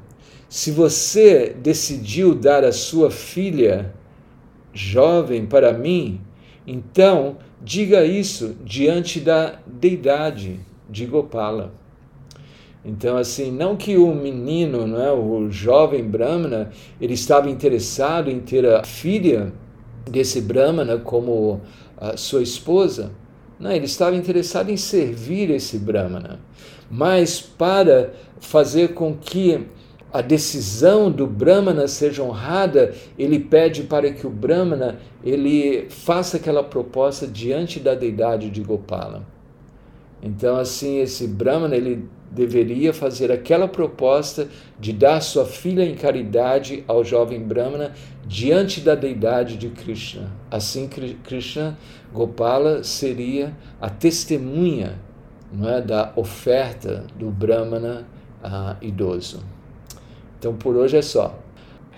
se 0.49 0.71
você 0.71 1.55
decidiu 1.59 2.35
dar 2.35 2.65
a 2.65 2.73
sua 2.73 3.11
filha 3.11 3.95
jovem 4.73 5.47
para 5.47 5.73
mim, 5.73 6.21
então 6.67 7.39
diga 7.63 8.05
isso 8.05 8.57
diante 8.65 9.21
da 9.21 9.59
deidade 9.67 10.61
de 10.89 11.07
Gopala. 11.07 11.73
Então, 12.89 13.17
assim, 13.17 13.51
não 13.51 13.77
que 13.77 13.97
o 13.97 14.15
menino, 14.15 14.87
não 14.87 15.03
é, 15.03 15.13
o 15.13 15.51
jovem 15.51 16.05
Brahmana, 16.05 16.71
ele 17.01 17.15
estava 17.15 17.51
interessado 17.51 18.31
em 18.31 18.39
ter 18.39 18.65
a 18.65 18.85
filha 18.85 19.53
desse 20.09 20.41
Brahmana 20.41 20.97
como 20.97 21.61
a 21.97 22.17
sua 22.17 22.43
esposa, 22.43 23.11
Não, 23.59 23.73
ele 23.73 23.87
estava 23.87 24.15
interessado 24.15 24.71
em 24.71 24.77
servir 24.77 25.51
esse 25.51 25.79
Brahmana. 25.79 26.39
Mas 26.91 27.41
para 27.41 28.13
fazer 28.39 28.93
com 28.93 29.17
que 29.17 29.67
a 30.13 30.21
decisão 30.21 31.11
do 31.11 31.27
Brahmana 31.27 31.89
seja 31.89 32.23
honrada, 32.23 32.95
ele 33.19 33.41
pede 33.41 33.85
para 33.85 34.13
que 34.13 34.27
o 34.27 34.31
Brahmana 34.31 34.99
ele 35.25 35.87
faça 35.89 36.37
aquela 36.37 36.63
proposta 36.63 37.27
diante 37.27 37.81
da 37.81 37.95
deidade 37.95 38.51
de 38.51 38.63
Gopala. 38.63 39.27
Então, 40.23 40.59
assim, 40.59 40.99
esse 40.99 41.27
Brahmana 41.27 41.75
ele 41.75 42.07
deveria 42.37 42.93
fazer 42.93 43.33
aquela 43.33 43.67
proposta 43.67 44.47
de 44.79 44.93
dar 44.93 45.23
sua 45.23 45.47
filha 45.47 45.83
em 45.83 45.95
caridade 45.95 46.85
ao 46.87 47.03
jovem 47.03 47.41
Brahmana 47.41 47.95
diante 48.27 48.83
da 48.83 48.95
deidade 48.95 49.57
de 49.57 49.71
Krishna. 49.71 50.31
Assim, 50.51 50.87
Krishna 51.25 51.79
Gopala 52.13 52.85
seria 52.85 53.57
a 53.81 53.89
testemunha 53.89 54.99
não 55.51 55.69
é, 55.69 55.81
da 55.81 56.13
oferta 56.15 57.07
do 57.17 57.31
Brahmana 57.31 58.07
uh, 58.45 58.77
idoso. 58.83 59.43
Então 60.39 60.55
por 60.55 60.77
hoje 60.77 60.99
é 60.99 61.03
só. 61.03 61.39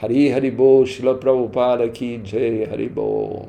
Hari 0.01 0.33
Haribo, 0.33 0.87
Shila 0.87 1.17
Prabhupada 1.17 1.89
Ki 1.89 2.21
Jai 2.23 2.65
Haribo. 2.65 3.49